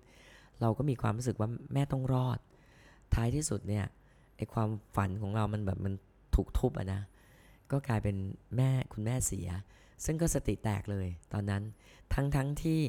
[0.60, 2.38] เราก็มีความรู้สึกว่าแม่ต้องรอด
[3.14, 3.84] ท้ายที่สุดเนี่ย
[4.36, 5.94] ไอความฝันของเรามันแบบมัน
[6.34, 7.02] ถูกทุบอะนะ
[7.70, 8.16] ก็กลายเป็น
[8.56, 9.48] แม่คุณแม่เสีย
[10.04, 11.62] ซึ่งก็สติแตกเลยตอนนั้น
[12.14, 12.80] ทั้งทั้งที่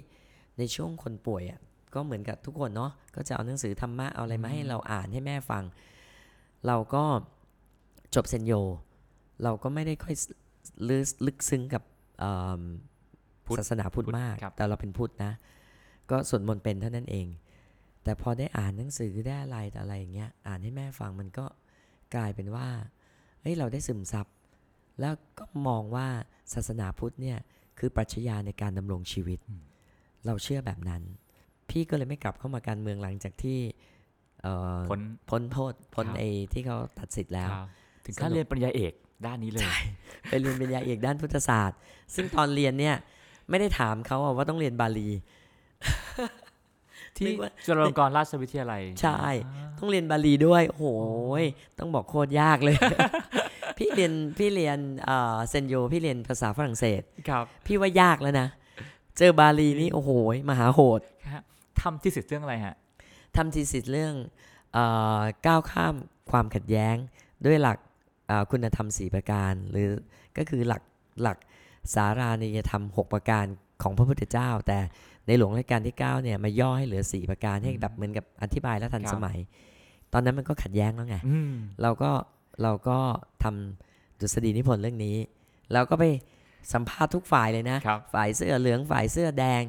[0.57, 1.59] ในช่วงคนป่วยอะ
[1.93, 5.63] ก็เหมือนกับทุกคนเนาะก็จะเอาหนังสือธรรมะเอาอะไรมาให้เราอ่านให้แม่ฟัง
[6.67, 7.03] เราก็
[8.15, 8.53] จบเซนโย
[9.43, 10.15] เราก็ไม่ได้ค่อย
[10.89, 11.83] ลึกลึกซึ้งกับ
[12.19, 12.61] เอิ่ม
[13.45, 15.31] พุทธศาสนาพุทธพุทธมากครับแต่เราเป็นพุทธนะ
[16.11, 17.27] ก็สวดมนต์เป็นเท่านั้นเอง
[18.03, 21.45] แต่พอได้อ่านหนังสือได้อะไรแต่อะไรอย่างเงี้ย อ่านให้แม่ฟังมันก็
[22.15, 22.67] กลายเป็นว่า
[23.41, 24.25] เฮ้ยเราได้ซึมซับ
[24.99, 26.07] แล้วก็มองว่า
[26.53, 27.37] ศาสนาพุทธเนี่ย
[27.79, 29.39] คือปรัชญาในการดำรงชีวิต
[30.25, 31.01] เราเชื่อแบบนั้น
[31.69, 33.59] พี่ก็เลยไม่กลับเข้ามาการเมืองหลังจากที่
[34.41, 37.67] เอ่อพ้นพ้นโทษพ้นครับไอ้ที่เขาตัดสิทธิ์แล้วครับ
[38.05, 38.93] ถึงขั้นเรียนปริญญาเอก
[39.25, 39.63] ด้านนี้เลย
[40.29, 41.77] ไปเรียนปริญญาเอกด้านพุทธศาสตร์
[42.15, 42.95] ซึ่งตอนเรียนเนี่ย
[43.49, 45.09] ไม่ได้ถามเขาอะว่าต้องเรียนบาลี
[47.17, 49.23] ที่นึกว่าจุฬาลงกรณราชวิทยาลัย ใช่
[49.79, 50.85] ต้องเรียนบาลีด้วย โอ้โห
[51.41, 51.43] ย
[51.79, 52.77] ต้องบอกโคตรยากเลย
[53.79, 58.47] พี่เรียนพี่เรียนเอ่อเซนโยพี่เรียนภาษาฝรั่งเศสครับ พี่ว่ายากแล้วนะ
[59.17, 61.01] เจอบาลีนี่โอ้โหยมหาโหด
[61.33, 61.43] ฮะ
[61.81, 62.75] ทำที่สิทธิ์เรื่องอะไรฮะ
[63.35, 64.13] ทำทีสิทธิ์เรื่อง
[64.73, 64.77] เอ
[65.19, 65.95] อก้าวข้าม
[66.31, 66.95] ความขัดแย้ง
[67.45, 67.77] ด้วยหลัก
[68.27, 69.89] เอ่อคุณธรรมสีประการ หรือ
[70.37, 70.81] ก็คือหลัก
[71.21, 71.37] หลัก
[71.93, 73.45] สารานิยธรรม 6 ประการ
[73.83, 74.79] ของพระพุทธเจ้า แต่
[75.27, 79.37] ในหลวงรัชกาลที่9เนี่ยมาย่อให้เหลือ 4 ประการให้แบบเหมือนกับอธิบายและทันครับสมัย
[80.13, 81.53] ตอนนั้นมันก็ขัดแย้งแล้วไงอืม
[81.83, 82.11] เราก็
[82.63, 82.97] เราก็
[83.43, 85.17] ทำดุษฎีนิพนธ์เรื่องนี้
[85.73, 86.03] เราก็ไป
[86.73, 89.63] สัมภาษณ์ทุกฝ่ายเลยนะครับฝ่ายเสื้อเหลืองฝ่ายเสื้อแดง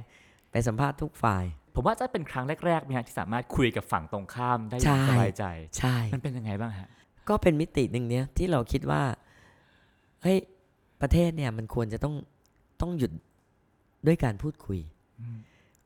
[0.53, 5.45] ไปสัมภาษณ์ทุกฝ่าย ผมว่าจะเป็นครั้งแรกๆไหมฮะที่สามารถคุยกับฝั่งตรงข้ามได้อใช่ย่างสบายใจ
[5.79, 6.89] ใช่มันเป็นยังไงบ้างฮะ
[7.29, 9.03] ก็เป็นมิติหนึ่งเนี้ยที่เราคิดว่า
[10.23, 10.39] เฮ้ย
[11.01, 12.15] ประเทศเนี่ยมันควรจะต้อง
[12.81, 13.13] ต้องหยุด
[14.07, 14.81] ด้วยการพูดคุย
[15.21, 15.39] อืม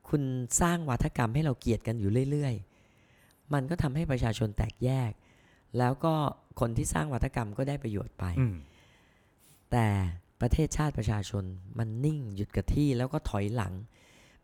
[0.09, 0.21] คุณ
[0.61, 2.55] สร้างวัฒกรรมให้เราเกลียดกันอยู่เรื่อย
[3.03, 5.11] ๆ มันก็ทำให้ประชาชนแตกแยก
[5.77, 6.15] แล้วก็
[6.59, 8.55] คนที่สร้างวัฒกรรมก็ได้ประโยชน์ไปอืม
[9.71, 9.87] แต่
[10.41, 11.43] ประเทศชาติประชาชน
[11.77, 13.73] มันนิ่งหยุดกับที่แล้วก็ถอยหลัง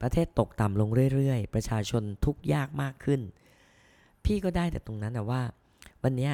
[0.01, 3.21] ประเทศตกต่ำลงเรื่อยๆ ประชาชนทุกข์ยากมากขึ้น
[4.25, 5.41] พี่ก็ได้แต่ตรงนั้นนะว่า
[6.03, 6.33] วันเนี้ย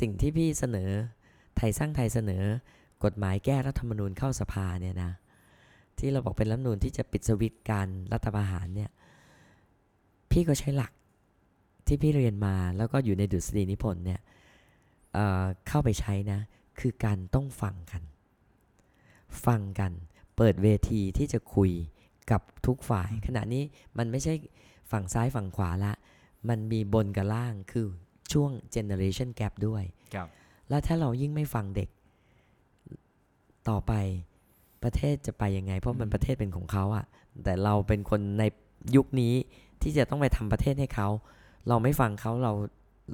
[0.00, 0.90] สิ่งที่พี่เสนอ
[1.56, 2.44] ไทยสร้างไทยเสนอ
[3.04, 5.12] กฎหมายแก้รัฐธรรมนูญเข้าสภาเนี่ยนะ
[5.98, 8.90] ที่เราบอกเป็นรัฐธรรมนูญที่จะปิดสวิตช์การรัฐประหารเนี่ย
[10.30, 10.92] พี่ก็ใช้หลัก
[11.86, 14.20] ที่พี่เรียนมาแล้วก็อยู่ในดุษฎีนิพนธ์เนี่ย
[15.14, 16.40] เอ่อเข้าไปใช้นะ
[16.80, 18.02] คือการต้องฟังกัน
[19.46, 19.92] ฟังกัน
[20.36, 21.70] เปิดเวทีที่จะคุย
[22.30, 23.62] กับทุกฝ่าย ขณะนี้
[23.98, 24.34] มันไม่ใช่
[24.90, 25.92] ฝั่งซ้ายฝั่งขวาละ
[26.48, 27.86] มันมีบนกับล่างคือ
[28.32, 29.84] ช่วง generation gap ด้วย
[30.14, 30.28] ครับ
[30.68, 31.88] แล้วถ้าเรายิ่งไม่ฟังเด็ก
[33.68, 33.92] ต่อไป
[34.82, 37.04] ประเทศจะไปยังไง เพราะมันประเทศเป็นของเขาอะ
[37.44, 38.42] แต่เราเป็นคนใน
[38.96, 39.34] ยุคนี้
[39.82, 41.08] ที่จะต้องไปทำประเทศให้เขา
[41.68, 42.52] เราไม่ฟังเขาเรา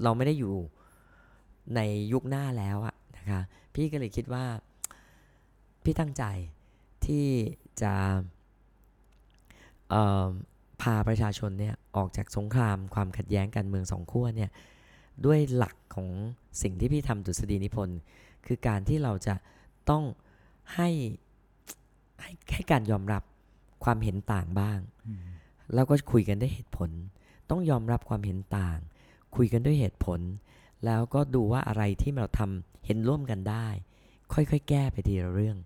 [0.05, 0.55] เราไม่ได้อยู่
[1.77, 1.81] ใน
[2.13, 3.41] ยุคหน้าแล้วอะนะคะ
[3.75, 4.45] พี่ก็เลยคิดว่า
[5.85, 6.25] พี่ตั้งใจ
[7.07, 7.27] ที่
[7.83, 7.93] จะ
[10.83, 14.51] พาประชาชนเนี่ยออกจากสงครามความขัดแย้งการเมืองสองขั้วเนี่ย
[15.27, 16.09] ด้วยหลักของ
[16.63, 17.99] สิ่งที่พี่ทำดุษฎีนิพนธ์
[18.47, 19.35] คือการที่เราจะ
[19.91, 20.05] ต้อง
[20.75, 20.89] ให้
[22.21, 23.23] ให้ให้การยอมรับ
[23.85, 24.79] ความเห็นต่างบ้าง
[25.75, 26.91] แล้วก็คุยกันด้วยเหตุผล
[27.51, 28.79] ต้องยอมรับความเห็นต่าง
[29.37, 30.21] คุยกันด้วยเหตุผล
[30.85, 33.67] แล้วก็ดูว่าอะไรที่เราทำเห็นร่วมกันได้
[34.35, 35.57] ค่อยๆ แก้ไปทีละเรื่อง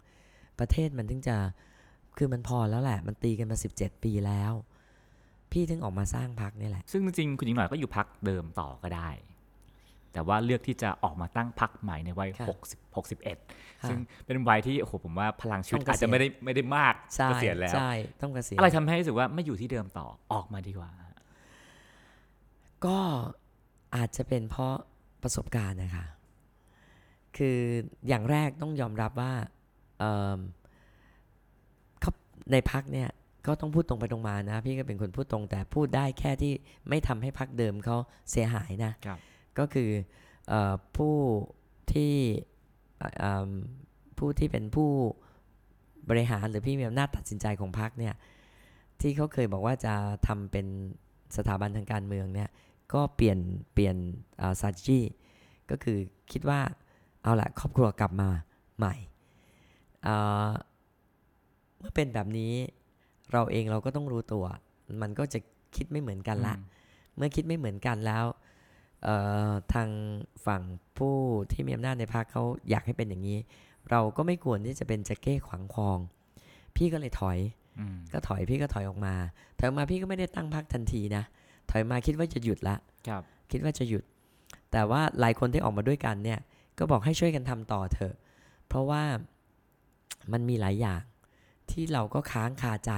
[0.59, 1.37] ประเทศมันถึงจะ
[2.17, 4.53] คือมันพอแล้วแหละ มันตีกันมา 17 ปีแล้ว
[5.53, 9.11] พี่ถึงออกมาสร้างพักนี่แหละ ซึ่งจริงๆคุณหญิงหน่อยก็อยู่พักเดิมต่อก็ได้
[10.13, 17.93] แต่ว่าเลือกที่จะออกมาตั้งพักใหม่ในวัยค่ะ60 61ค่ะซึ่งเป็นวัยที่โอ้โหผมว่าพลังชีวิตต้องเกษียณอาจจะไม่ได้ไม่ได้มากใช่เกษียณแล้วใช่
[18.23, 20.91] ต้องเกษียณอะไรทำให้รู้สึกว่าไม่อยู่ที่เดิมต่อออกมาดีกว่า
[22.85, 22.99] ก็
[23.97, 24.75] อาจจะเป็นเพราะ
[25.23, 26.07] ประสบการณ์นะคะ
[27.37, 27.59] คือ
[28.09, 29.33] อย่างแรกต้องยอมรับว่า
[29.99, 30.39] เอิ่ม
[32.01, 32.12] เขา
[32.53, 33.09] ในพักเนี่ย
[33.47, 36.53] ก็ต้องพูดตรงไปตรงมานะ พี่ก็เป็นคนพูดตรง แต่พูดได้แค่ที่
[36.89, 37.97] ไม่ทำให้พักเดิมเขา
[38.31, 39.18] เสียหายนะครับ
[39.59, 39.91] ก็คือ
[40.49, 41.16] เออผู้
[41.93, 42.14] ที่
[43.18, 43.49] เอิ่ม
[44.18, 44.91] ผู้ที่เป็นผู้
[46.11, 48.14] บริหารหรือพี่มีอำนาจตัดสินใจของพักเนี่ย
[49.01, 49.95] ที่เขาเคยบอกว่าจะ
[50.27, 50.66] ทำเป็น
[51.37, 52.49] สถาบันทางการเมืองเนี่ย
[52.95, 53.38] ก็เปลี่ยน
[53.72, 53.97] เปลี่ยน
[54.61, 55.01] ซาจิ
[55.70, 55.99] ก็คือ
[56.32, 56.61] คิดว่า
[57.22, 58.28] เอาละครอบครัวกลับมา
[58.78, 58.95] ใหม่
[60.07, 60.51] อ่า
[61.78, 62.53] เมื่อเป็นแบบนี้
[63.32, 64.45] เราเองเราก็ต้องรู้ตัว
[65.03, 65.38] มันก็จะ
[65.76, 66.55] คิดไม่เหมือนกันละ
[67.16, 68.24] เมื่อคิดไม่เหมือนกันแล้ว
[69.03, 69.16] เอ่
[69.49, 69.88] อทาง
[70.47, 70.62] ฝั่ง
[70.99, 71.16] ผู้
[71.53, 73.38] ที่มีอำนาจในพรรคเขาอยากให้เป็นอย่างนี้
[73.90, 75.99] เราก็ไม่ควรที่จะเป็นจะเก้ขวางคลอง
[76.76, 77.38] พี่ก็เลยถอย
[77.78, 79.14] อืมก็ถอยพี่ก็ถอยออกมา
[79.59, 81.24] ถอยออกมาพี่ก็ไม่ได้ตั้งพักทันทีนะ
[81.73, 82.77] ถอยมาคิดว่าจะหยุดละ
[83.09, 84.05] ครับ คิดว่าจะหยุด
[84.73, 86.41] แต่ว่าหลายคนที่ออกมาด้วยกันเนี่ย
[86.79, 88.14] ก็บอกให้ช่วยกันทำต่อเถอะ
[88.68, 89.03] เพราะว่า
[90.33, 91.03] มันมีหลายอย่าง
[91.70, 92.93] ที่เราก็ค้างคาใจ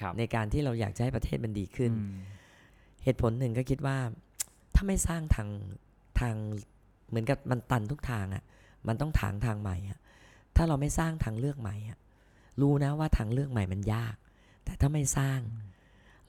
[0.00, 2.16] ครับในการที่เราอยากจะให้ประเทศมันดีขึ้นอืม
[3.04, 3.98] เหตุผลหนึ่งก็คิดว่า
[4.74, 5.48] ถ้าไม่สร้างทาง
[6.20, 6.34] ทาง
[7.08, 8.44] เหมือนกับมันตันทุกทางอะ่ะ
[8.88, 9.98] มันต้องถางทางใหม่อะ่ะ
[10.56, 11.98] ถ้าเราไม่สร้างทางเลือกใหม่อะ่ะ
[12.60, 14.14] รู้นะว่าทางเลือกใหม่มันยาก
[14.64, 15.40] แต่ถ้าไม่สร้าง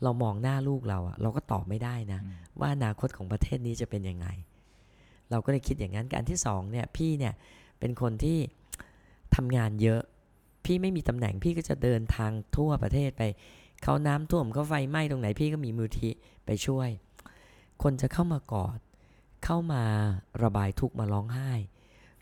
[0.04, 4.28] เรามองหน้าลูกเราอะ่ะเราก็ตอบไม่ได้นะอืมว่าอนาคตของประเทศนี้จะเป็นยังไง
[5.32, 7.34] เราก็เลยคิดอย่างนั้นการที่สองเนี่ยพี่เนี่ย
[7.80, 8.38] เป็นคนที่
[9.36, 10.02] ทำงานเยอะ
[10.66, 13.24] พี่ไม่มีตำแหน่งพี่ก็จะเดินทางทั่วประเทศไป
[13.84, 16.12] เขาน้ำท่วมเขาไฟไหม้ตรงไหนพี่ก็มีมูลที่
[16.46, 16.90] ไปช่วย
[17.84, 18.80] คนจะเข้ามากอด
[19.46, 19.84] เข้ามา
[20.44, 21.52] ระบายทุกข์มาร้องไห้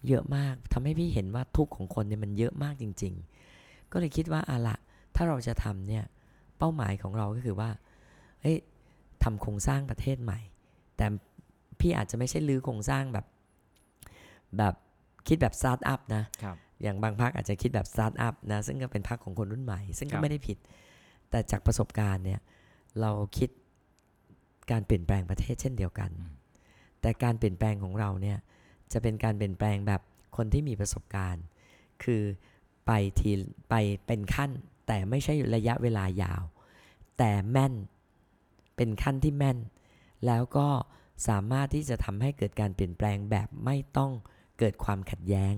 [0.08, 3.14] เยอะมากทำให้พี่เห็นว่าทุกข์ของคนเนี่ยมันเยอะมากจริง
[3.54, 4.76] ๆ ก็เลยคิดว่าเอาละ
[5.16, 6.04] ถ้าเราจะทำเนี่ย
[6.60, 7.70] เป้าหมายของเราก็คือว่า
[8.42, 8.58] เฮ้ย
[9.24, 10.40] ทำโครงสร้างประเทศใหม่
[10.98, 11.06] แต่
[11.80, 13.26] พี่อาจจะไม่ใช่รื้อโครงสร้างแบบ
[14.58, 14.74] แบบ
[15.28, 20.58] คิดแบบสตาร์ทอัพนะครับอย่างบางพรรคอาจจะคิดแบบสตาร์ทอัพนะซึ่งก็เป็นพักของคนรุ่นใหม่ ซึ่งครัก็บไม่ได้ผิด
[21.30, 22.40] แต่จากประสบการณ์เนี่ย
[23.02, 23.50] เราคิด
[24.72, 26.12] การเปลี่ยนแปลงประเทศเช่นเดียวกัน
[27.02, 28.38] แต่การเปลี่ยนแปลงของเราเนี่ย
[28.94, 30.02] จะเป็นการเปลี่ยนแปลงแบบ
[30.38, 31.44] คนที่มีประสบการณ์
[32.04, 32.22] คือ
[32.86, 33.32] ไปที
[33.70, 34.52] ไปเป็นขั้น
[34.92, 36.44] แต่ไม่ใช่ระยะเวลายาว
[37.18, 37.74] แต่แม่น
[38.76, 39.58] เป็นขั้นที่แม่น
[40.26, 40.68] แล้วก็
[41.28, 44.12] สามารถที่จะทำให้เกิดการเปลี่ยนแปลงแบบไม่ต้อง
[44.60, 45.54] เกิดความขัดแย้ง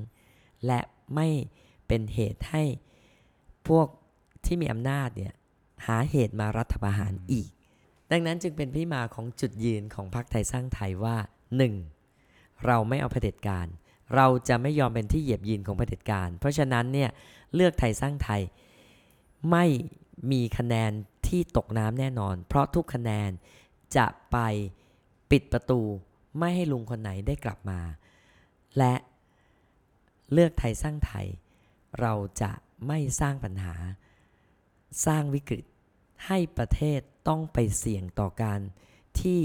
[0.65, 0.79] และ
[1.15, 1.27] ไม่
[1.87, 2.63] เป็นเหตุให้
[3.67, 3.87] พวก
[4.45, 5.33] ที่มีอำนาจเนี่ย
[5.85, 7.49] หาเหตุมารัฐประหารอีก
[8.11, 11.17] ดังนั้นจึงเป็นที่มาของจุดยืนของพรรคไทยสร้างไทยว่า
[11.91, 12.65] 1.
[12.65, 13.67] เราไม่เอาเผด็จการ
[14.15, 17.09] เราจะไม่ยอมเป็นที่เหยียบยืนของเผด็จการ เพราะฉะนั้นเนี่ย
[17.55, 18.41] เลือกไทยสร้างไทย
[19.49, 19.65] ไม่
[20.31, 20.91] มีคะแนน
[21.27, 23.29] ที่ตกน้ำแน่นอน เพราะทุกคะแนน
[23.97, 24.37] จะไป
[25.31, 25.81] ปิดประตู
[26.37, 27.79] ไม่ให้ลุงคนไหนได้กลับมา
[28.77, 28.93] และ
[30.31, 31.27] เลือกไทยสร้างไทย
[32.01, 32.51] เราจะ
[32.87, 33.75] ไม่สร้างปัญหา
[35.05, 35.63] สร้างวิกฤต
[36.25, 38.59] ให้ประเทศต้องไปเสี่ยงต่อการ
[39.19, 39.39] ที่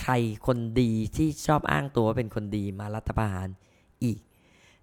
[0.00, 0.12] ใคร
[0.46, 3.48] คนดีที่ชอบอ้างตัวว่าเป็นคนดีมารัฐประหาร
[4.04, 4.18] อีก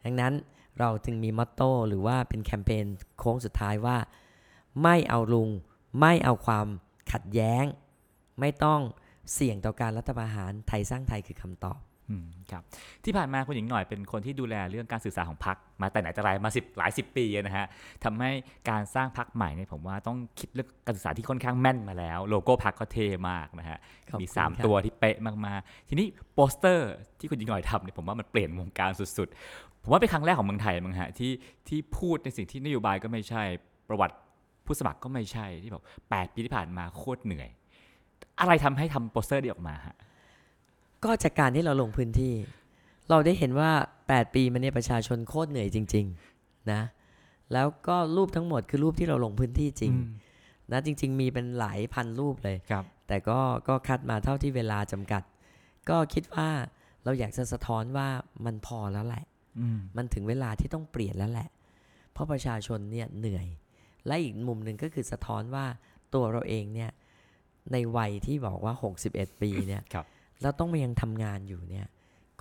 [0.03, 0.33] ดังนั้น
[0.79, 2.85] เราจึงมีมอตโต้หรือว่าเป็นแคมเปญ
[3.19, 3.97] โค้งสุดท้ายว่า
[4.83, 5.49] ไม่เอาลุง
[5.99, 6.67] ไม่เอาความ
[7.11, 7.65] ขัดแย้ง
[8.39, 8.81] ไม่ต้อง
[9.33, 12.63] เสี่ยงต่อการรัฐประหารไทยสร้างไทยคือคำตอบอืมครับ
[13.05, 17.65] ที่ผ่านมาคุณหญิงหน่อยเป็นคนที่ดูแลเรื่องการสื่อสารของพรรคมาแต่ไหนแต่ไรมาสิบหลายสิบปีนะฮะ
[18.03, 18.31] ทำให้
[18.69, 23.77] การสร้างพรรคใหม่เนี่ยผมว่าต้องคิดเรื่องการสื่อสารที่ค่อนข้างแม่นมาแล้ว โลโก้พรรคก็เท่มากนะฮะ
[24.11, 31.31] ขอบคุณมีครับ3ตัวที่เป๊ะมากๆ ทีนี้โปสเตอร์ที่คุณหญิงหน่อยทำเนี่ยผมว่ามันเปลี่ยนวงการสุดๆ ผมว่าเป็นครั้งแรกของเมืองไทยมั้งฮะที่
[31.67, 33.43] ที่พูดในสิ่งที่นโยบายก็ไม่ใช่
[33.89, 34.15] ประวัติ
[34.69, 37.49] ผู้สมัครก็ไม่ใช่ที่บอกแปดปีที่ผ่านมาโคตรเหนื่อย
[38.39, 39.95] อะไรทำให้ทำโปสเตอร์นี้ออกมาฮะ
[41.03, 42.33] ก็จากการที่เราลงพื้นที่
[43.09, 43.71] เราได้เห็นว่า
[44.05, 46.05] 8 ปีมาเนี่ยประชาชนโคตรเหนื่อยจริง
[46.37, 46.81] ๆ นะ
[47.53, 49.93] แล้วก็รูปทั้งหมดคือรูปที่เราลงพื้นที่จริง
[50.71, 55.23] นะจริง ๆ มีเป็นหลายพันรูปเลยครับ แต่ก็ก็คัดมาเท่าที่เวลาจำกัด
[55.89, 56.49] ก็คิดว่า
[57.03, 58.07] เราอยากจะสะท้อนว่า
[58.45, 59.23] มันพอแล้วแหละ
[59.59, 61.49] อืมมันถึงเวลาที่ต้องเปลี่ยนแล้วแหละ
[62.11, 63.47] เพราะประชาชนเนี่ยเหนื่อย
[64.09, 65.65] และอีกมุมหนึ่งก็คือสะท้อนว่า
[66.13, 66.91] ตัวเราเองเนี่ย
[67.71, 68.73] ในวัยที่บอกว่า
[69.07, 70.05] 61 ปีเนี่ยครับ
[70.41, 71.87] เราต้องมายังทำงานอยู่เนี่ย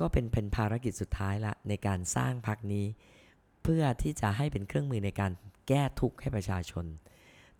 [0.00, 2.86] ก็เป็นเป็นภารกิจสุดท้ายละในการสร้างพักนี้
[3.62, 5.32] เพื่อที่จะให้เป็นเครื่องมือในการ
[5.68, 6.84] แก้ทุกข์ให้ประชาชน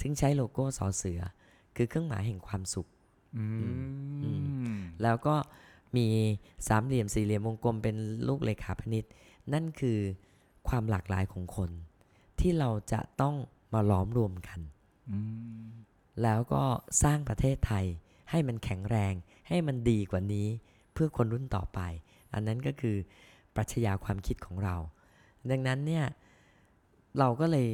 [0.01, 1.21] ถึงใช้โลโก้สอเสือ
[1.77, 2.89] คือเครื่องหมายแห่งความสุข
[3.37, 3.45] อื
[4.25, 4.31] อื
[4.75, 5.37] มแล้วก็
[5.97, 6.07] มี
[6.69, 7.97] สามเหลี่ยมสี่เหลี่ยมวงกลมเป็น
[8.29, 9.05] ลูกเลขาพนิษ
[9.53, 9.99] นั่นคือ
[10.69, 11.71] ความหลากหลายของคน
[12.41, 13.35] ที่เราจะต้อง
[13.73, 14.61] มาล้อมรวมกัน
[15.11, 15.19] อื
[15.67, 15.69] ม
[16.23, 16.63] แล้วก็
[17.03, 17.85] สร้างประเทศไทย
[18.31, 19.15] ให้มันแข็งแรง
[19.49, 20.49] ให้มันดีกว่านี้
[20.93, 21.81] เพื่อคนรุ่นต่อไป
[22.33, 22.97] อันนั้นก็คือ
[23.57, 24.77] ปรัชญาความคิดของเรา
[25.51, 26.05] ดังนั้นเนี่ย
[27.19, 27.69] เราก็เลย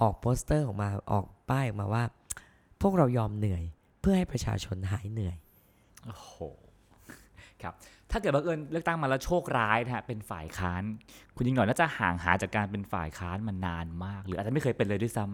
[0.00, 2.04] ออกโปสเตอร์ออกมาออกป้ายออกมาว่า
[2.80, 3.64] พวกเรายอมเหนื่อย
[4.00, 5.36] เพื่อให้ประชาชนหายเหนื่อย
[6.04, 6.34] โอ้โห
[7.62, 7.74] ครับ
[8.10, 10.82] ถ้าเกิดบังเอิญเลือกตั้งมาแล้วโชคร้ายนะฮะเป็นฝ่ายค้าน
[11.36, 15.24] คุณยิงหน่อยน่าจะห่างหายจากการเป็นฝ่ายค้านมานานมาก หรืออาจจะไม่เคยเป็นเลยด้วยซ้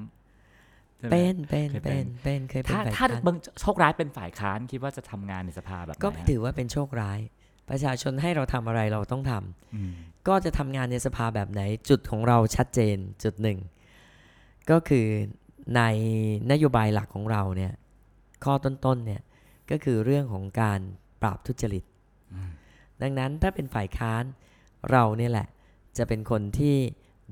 [0.47, 7.19] ำใช่ไหมเป็นเป็นเคยเป็เป็นนเป็นเคยเป็นถ้าฝ่ายถ้าค้านบังโชคร้ายเป็นฝ่ายค้านคิดว่าจะทำงานในสภาแบบไหนก็ไม่ฮะถือว่าเป็นโชคร้าย
[7.71, 9.93] ประชาชนให้เราทำอะไรเราต้องทำอืม
[10.29, 13.59] ก็จะทำงานในสภาแบบไหนจุดของเราชัดเจนจุดหนึ่ง
[14.71, 15.07] ก็คือ
[15.77, 15.83] ใน
[16.53, 17.73] นโยบายหลักของเราเนี่ย
[18.45, 19.23] ข้อต้นๆเนี่ย
[19.71, 20.81] ก็คือเรื่องของการ
[21.23, 21.85] ปราบทุจริต
[23.03, 24.25] ดังนั้นถ้าเป็นฝ่ายค้าน
[24.91, 25.49] เราเนี่ยแหละ
[25.99, 26.77] จะเป็นคนที่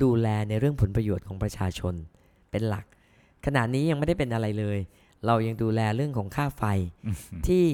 [0.02, 1.94] ดูแลในเรื่องผลประโยชน์ของประชาชน
[2.50, 2.84] เป็นหลัก
[3.46, 4.78] ขณะนี้ยังไม่ได้เป็นอะไรเลย
[5.26, 6.64] เรายังดูแลเรื่องของค่าไฟ
[7.46, 7.64] ที่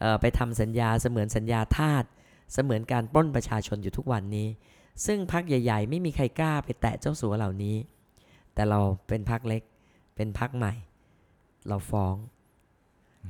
[0.00, 2.04] เอ่อไปทำสัญญาเสมือนสัญญาทาส
[2.52, 4.48] เสมือนการปล้นประชาชนอยู่ทุกวันนี้
[5.06, 7.76] ซึ่งพักใหญ่ ๆ ไม่มีใครกล้าไปแตะเจ้าสัวเหล่านี้
[8.54, 9.62] แต่เราเป็นพักเล็ก
[10.16, 10.72] เป็นพักใหม่
[11.68, 12.16] เราฟ้อง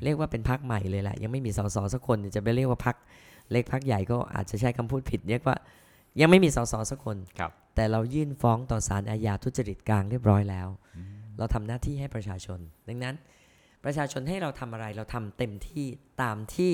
[0.04, 2.96] เรียกว่าเป็นพักใหม่เลยแหละยังไม่มีสสสักคนจะไปเรียกว่าพัก
[3.50, 5.56] เล็กพักใหญ่ก็อาจจะใช้คำพูดผิดเรียกว่า
[6.20, 10.68] ยังไม่มีสสสักคนครับแต่เรายื่นฟ้องต่อศาลอาญาทุจริตกลางเรียบร้อยแล้ว
[11.38, 13.14] เราทำหน้าที่ให้ประชาชน ดังนั้น
[13.84, 15.86] ประชาชนให้เราทำอะไรเราทำเต็มที่
[16.22, 16.72] ตามที่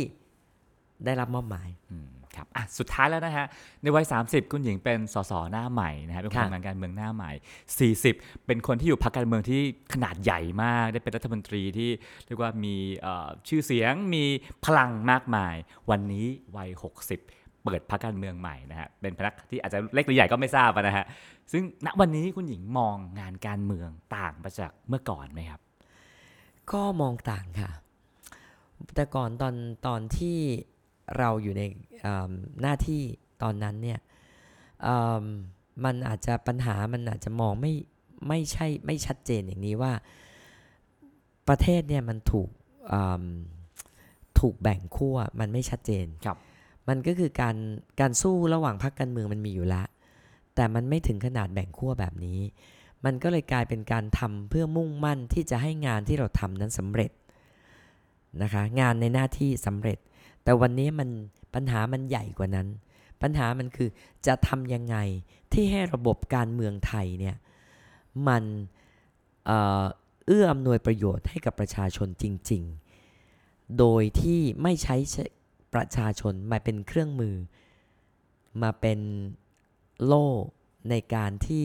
[1.04, 3.46] ได้รับมอบหมายอืมครับอะสุดท้ายแล้วนะฮะ
[3.82, 7.32] ในวัย 30 คุณหญิงเป็นสสหน้าใหม่นะฮะเป็นคนค่ะทำงานการเมืองหน้าใหม่
[8.10, 9.60] 40 เป็นคนที่อยู่พรรคการเมืองที่
[9.92, 11.90] ขนาดใหญ่มาก ได้เป็นรัฐมนตรีที่
[12.26, 14.24] เรียกว่ามีเอ่อชื่อเสียงมี
[14.64, 15.54] พลังมากมาย
[15.90, 16.26] วันนี้
[16.56, 16.70] วัย
[17.16, 21.06] 60 เปิดพรรคการเมืองใหม่นะฮะเป็นพรรคที่อาจจะเล็กหรือใหญ่ก็ไม่ทราบนะฮะ
[21.52, 25.60] ซึ่งณวันนี้คุณหญิงมองงานการเมืองต่างไปจากเมื่อก่อนไหมครับ
[26.72, 27.70] ก็มองต่างค่ะ
[28.94, 29.54] แต่ก่อนตอน
[29.86, 30.38] ตอนที่
[31.18, 31.62] เราอยู่ใน
[32.02, 32.30] เอิ่ม
[32.62, 33.02] หน้าที่
[33.42, 33.98] ตอนนั้นเนี่ย
[34.82, 35.24] เอิ่ม
[35.84, 37.72] มันอาจจะปัญหามันอาจจะมองไม่
[38.28, 39.92] ไม่ใช่ไม่ชัดเจนอย่างนี้ว่า
[41.48, 42.48] ประเทศเนี่ยมันถูก
[42.88, 43.24] เอิ่ม
[44.40, 46.38] ถูกแบ่งขั้วมันไม่ชัดเจนครับ
[46.88, 47.56] มันก็คือการ
[48.00, 49.86] การสู้ระหว่างพรรคการเมืองมันมีอยู่แล้ว
[50.54, 52.40] แต่มันไม่ถึงขนาดแบ่งขั้วแบบนี้
[53.04, 57.10] มันก็เลยกลายเป็นการทำเพื่อมุ่งมั่นที่จะให้งานที่เราทำนั้นสำเร็จ
[58.42, 59.98] นะคะงานในหน้าที่สำเร็จ
[60.46, 61.08] แต่วันนี้มัน
[61.54, 62.68] ปัญหามันใหญ่กว่านั้น
[63.22, 63.88] ปัญหามันคือ
[64.26, 64.96] จะทำยังไง
[65.52, 67.36] ที่ให้ระบบการเมืองไทยเนี่ย
[68.28, 68.44] มัน
[69.46, 69.84] เอ่อ
[70.26, 72.62] เอื้ออำนวยประโยชน์ให้กับประชาชนจริง
[73.20, 74.96] ๆ โดยที่ไม่ใช้
[75.74, 77.34] ประชาชนมาเป็นเครื่องมือ
[78.62, 79.00] มาเป็น
[80.04, 80.26] โล่
[80.90, 81.64] ในการที่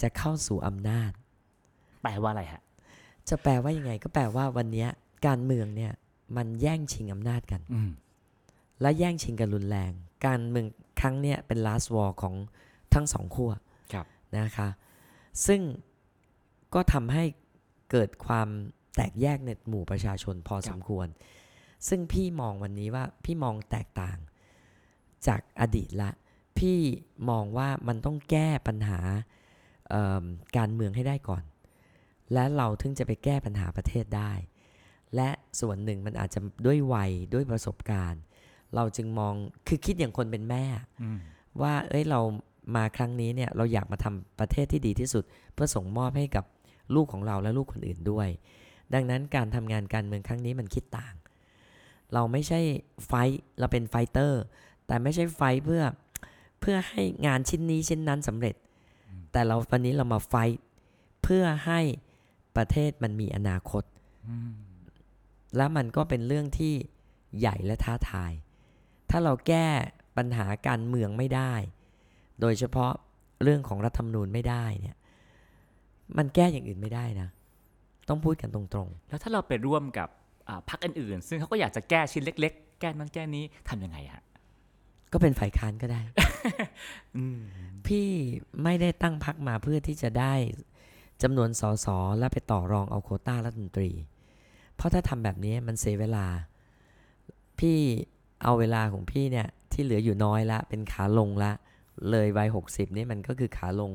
[0.00, 1.10] จะเข้าสู่อำนาจ
[2.02, 2.62] แปลว่าอะไรฮะ
[3.28, 4.88] จะแปลว่ายังไงก็แปลว่าวันเนี้ย
[5.26, 5.92] การเมืองเนี่ย
[6.36, 7.90] มันแย่งชิงอำนาจกันอืม
[8.80, 9.92] และแย่งชิงกันรุนแรง
[10.26, 10.66] การเมือง
[11.00, 12.34] ครั้งเนี้ยเป็น last war ของ
[12.94, 13.50] ทั้งสองขั้ว
[13.92, 14.06] ครับ
[14.38, 14.68] นะคะ
[15.46, 15.60] ซึ่ง
[16.74, 17.24] ก็ทำให้
[17.90, 18.48] เกิดความ
[18.94, 21.06] แตกแยกในหมู่ประชาชนพอสมควร
[21.88, 24.18] ซึ่งพี่มองวันนี้ว่าพี่มองแตกต่าง
[25.26, 26.10] จากอดีตละ
[26.58, 26.78] พี่
[27.30, 29.00] มองว่ามันต้องแก้ปัญหา
[29.90, 30.24] เอิ่ม
[30.56, 31.42] การเมืองให้ได้ก่อน
[32.32, 34.32] และเราถึงจะไปแก้ปัญหาประเทศได้
[35.16, 38.22] และส่วนหนึ่งมันอาจจะด้วยวัยด้วยประสบการณ์
[38.74, 39.34] เราจึงมอง
[39.68, 40.64] คือคิดอย่างคนเป็นแม่
[41.02, 41.18] อืม
[41.60, 42.20] ว่าเอ้ยเรา
[42.76, 46.44] มาครั้งนี้เนี่ยเราอยากมาทำประเทศที่ดีที่สุด เพื่อส่งมอบให้กับ
[46.94, 48.28] ลูกของเราและลูกคนอื่นด้วย
[48.94, 51.14] ดังนั้นการทำงานการเมืองครั้งนี้มันคิดต่าง
[52.14, 52.60] เราไม่ใช่
[53.06, 54.42] fight เราเป็น fighter
[54.86, 55.82] แต่ไม่ใช่ fight เพื่อ
[56.60, 58.54] เพื่อให้งานชิ้นนี้ชิ้นนั้นสำเร็จ
[59.32, 60.58] แต่เราวันนี้เรามา fight
[61.22, 61.80] เพื่อให้
[62.56, 63.82] ประเทศมันมีอนาคต
[64.28, 64.52] อืม
[65.56, 66.74] แล้วมันก็เป็นเรื่องที่
[67.38, 68.32] ใหญ่และท้าทาย
[69.10, 69.66] ถ้าเราแก้
[70.16, 71.54] ปัญหาการเมืองไม่ได้
[72.40, 72.92] โดยเฉพาะ
[73.42, 74.96] เรื่องของรัฐธรรมนูญไม่ได้เนี่ย
[76.18, 77.28] มันแก้อย่างอื่นไม่ได้นะ
[78.08, 80.08] ต้องพูดกันตรงแล้วถ้าเราไปร่วมกับ
[80.48, 86.00] อ่าพรรคอื่นๆ ซึ่งเขาก็อยากจะแก้ชิ้นเล็ก ๆ แก้นั้นแก้นี้ทำยังไงฮะๆก็เป็นฝ่ายค้านก็ได้
[87.16, 87.40] อืม
[87.86, 88.08] พี่
[88.62, 90.34] ไม่ได้ตั้งพักมาเพื่อที่จะได้
[91.22, 91.86] จำนวนสส
[92.18, 94.11] และไปต่อรองเอาโควต้ารัฐมนตรีเพ
[94.82, 96.26] ราะถ้าทำแบบนี้มันเสียเวลา
[97.58, 97.78] พี่
[98.42, 101.52] เอาเวลาของพี่เนี่ยที่เหลืออยู่น้อยละ เป็นขาลงละ
[102.10, 103.92] เลยวัยหกสิบนี่มันก็คือขาลง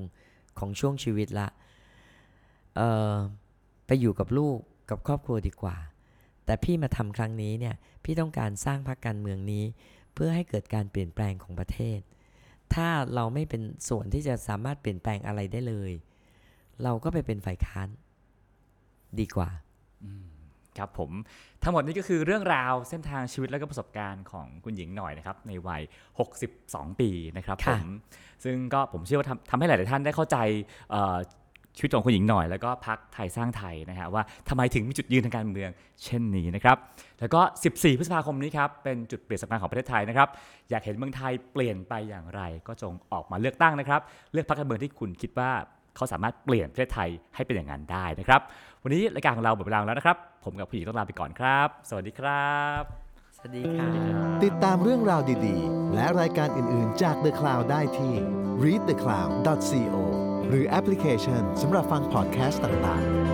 [0.59, 1.47] ของช่วงชีวิตละ
[2.75, 2.81] เอ
[3.11, 3.13] อ
[3.85, 4.57] ไปอยู่กับลูก
[4.89, 5.77] กับครอบครัวดีกว่า
[6.45, 9.63] แต่พี่มาทำครั้งนี้เนี่ยพี่ต้องการสร้างพรรคการเมืองนี้
[10.13, 11.99] เพื่อให้เกิดการเปลี่ยนแปลงของประเทศ
[12.73, 15.91] ถ้าเราไม่เป็นส่วนที่จะสามารถเปลี่ยนแปลงอะไรได้เลย
[16.83, 17.87] เราก็ไปเป็นฝ่ายค้าน
[19.19, 19.49] ดีกว่า
[20.79, 21.11] ครับผม
[21.63, 25.81] ทั้งหมดนี้ก็คือเรื่องราวเส้นทางชีวิตและก็ประสบการณ์ของคุณหญิงหน่อยนะครับในวัย
[26.41, 27.87] 62 ปีนะครับผค่ะม
[28.43, 30.37] ซึ่งก็ผมเชื่อว่าทำทำให้หลาย ๆ ท่านได้เข้าใจ
[30.91, 31.17] เอ่อ
[31.77, 35.69] ชีวิตของคุณหญิงหน่อยแล้วก็พักไทยสร้างไทยนะฮะว่าทำไมถึงมีจุดยืนทางการเมือง
[36.03, 36.77] เช่นนี้นะครับ
[37.19, 40.27] แล้วก็ 14 พฤษภาคมนี้ครับเป็นจุดเปลี่ยนสำคัญของประเทศไทยนะครับ
[40.69, 44.01] อยากเห็นเมืองไทยเปลี่ยนไปอย่างไร ก็จงออกมาเลือกตั้งนะครับ
[44.33, 45.51] เลือกพรรคการเมืองที่คุณคิดว่า
[45.95, 48.41] เขาสามารถเปลี่ยนประเทศไทยให้เป็นอย่างนั้นได้นะครับ
[48.83, 50.17] วันนี้รายการของเราหมดเวลาแล้วนะครับ
[50.47, 52.81] ผมกับผู้หญิงต้องลาไปก่อนครับ สวัสดีครับ
[53.37, 53.89] สวัสดีค่ะ
[54.43, 58.13] ติดตามเรื่องราวดีๆ และรายการอื่นๆจาก The Cloud ได้ที่
[58.63, 59.95] readthecloud.co
[60.47, 63.26] หรือแอปพลิเคชันสำหรับฟังพอดแคสต์ต่างๆ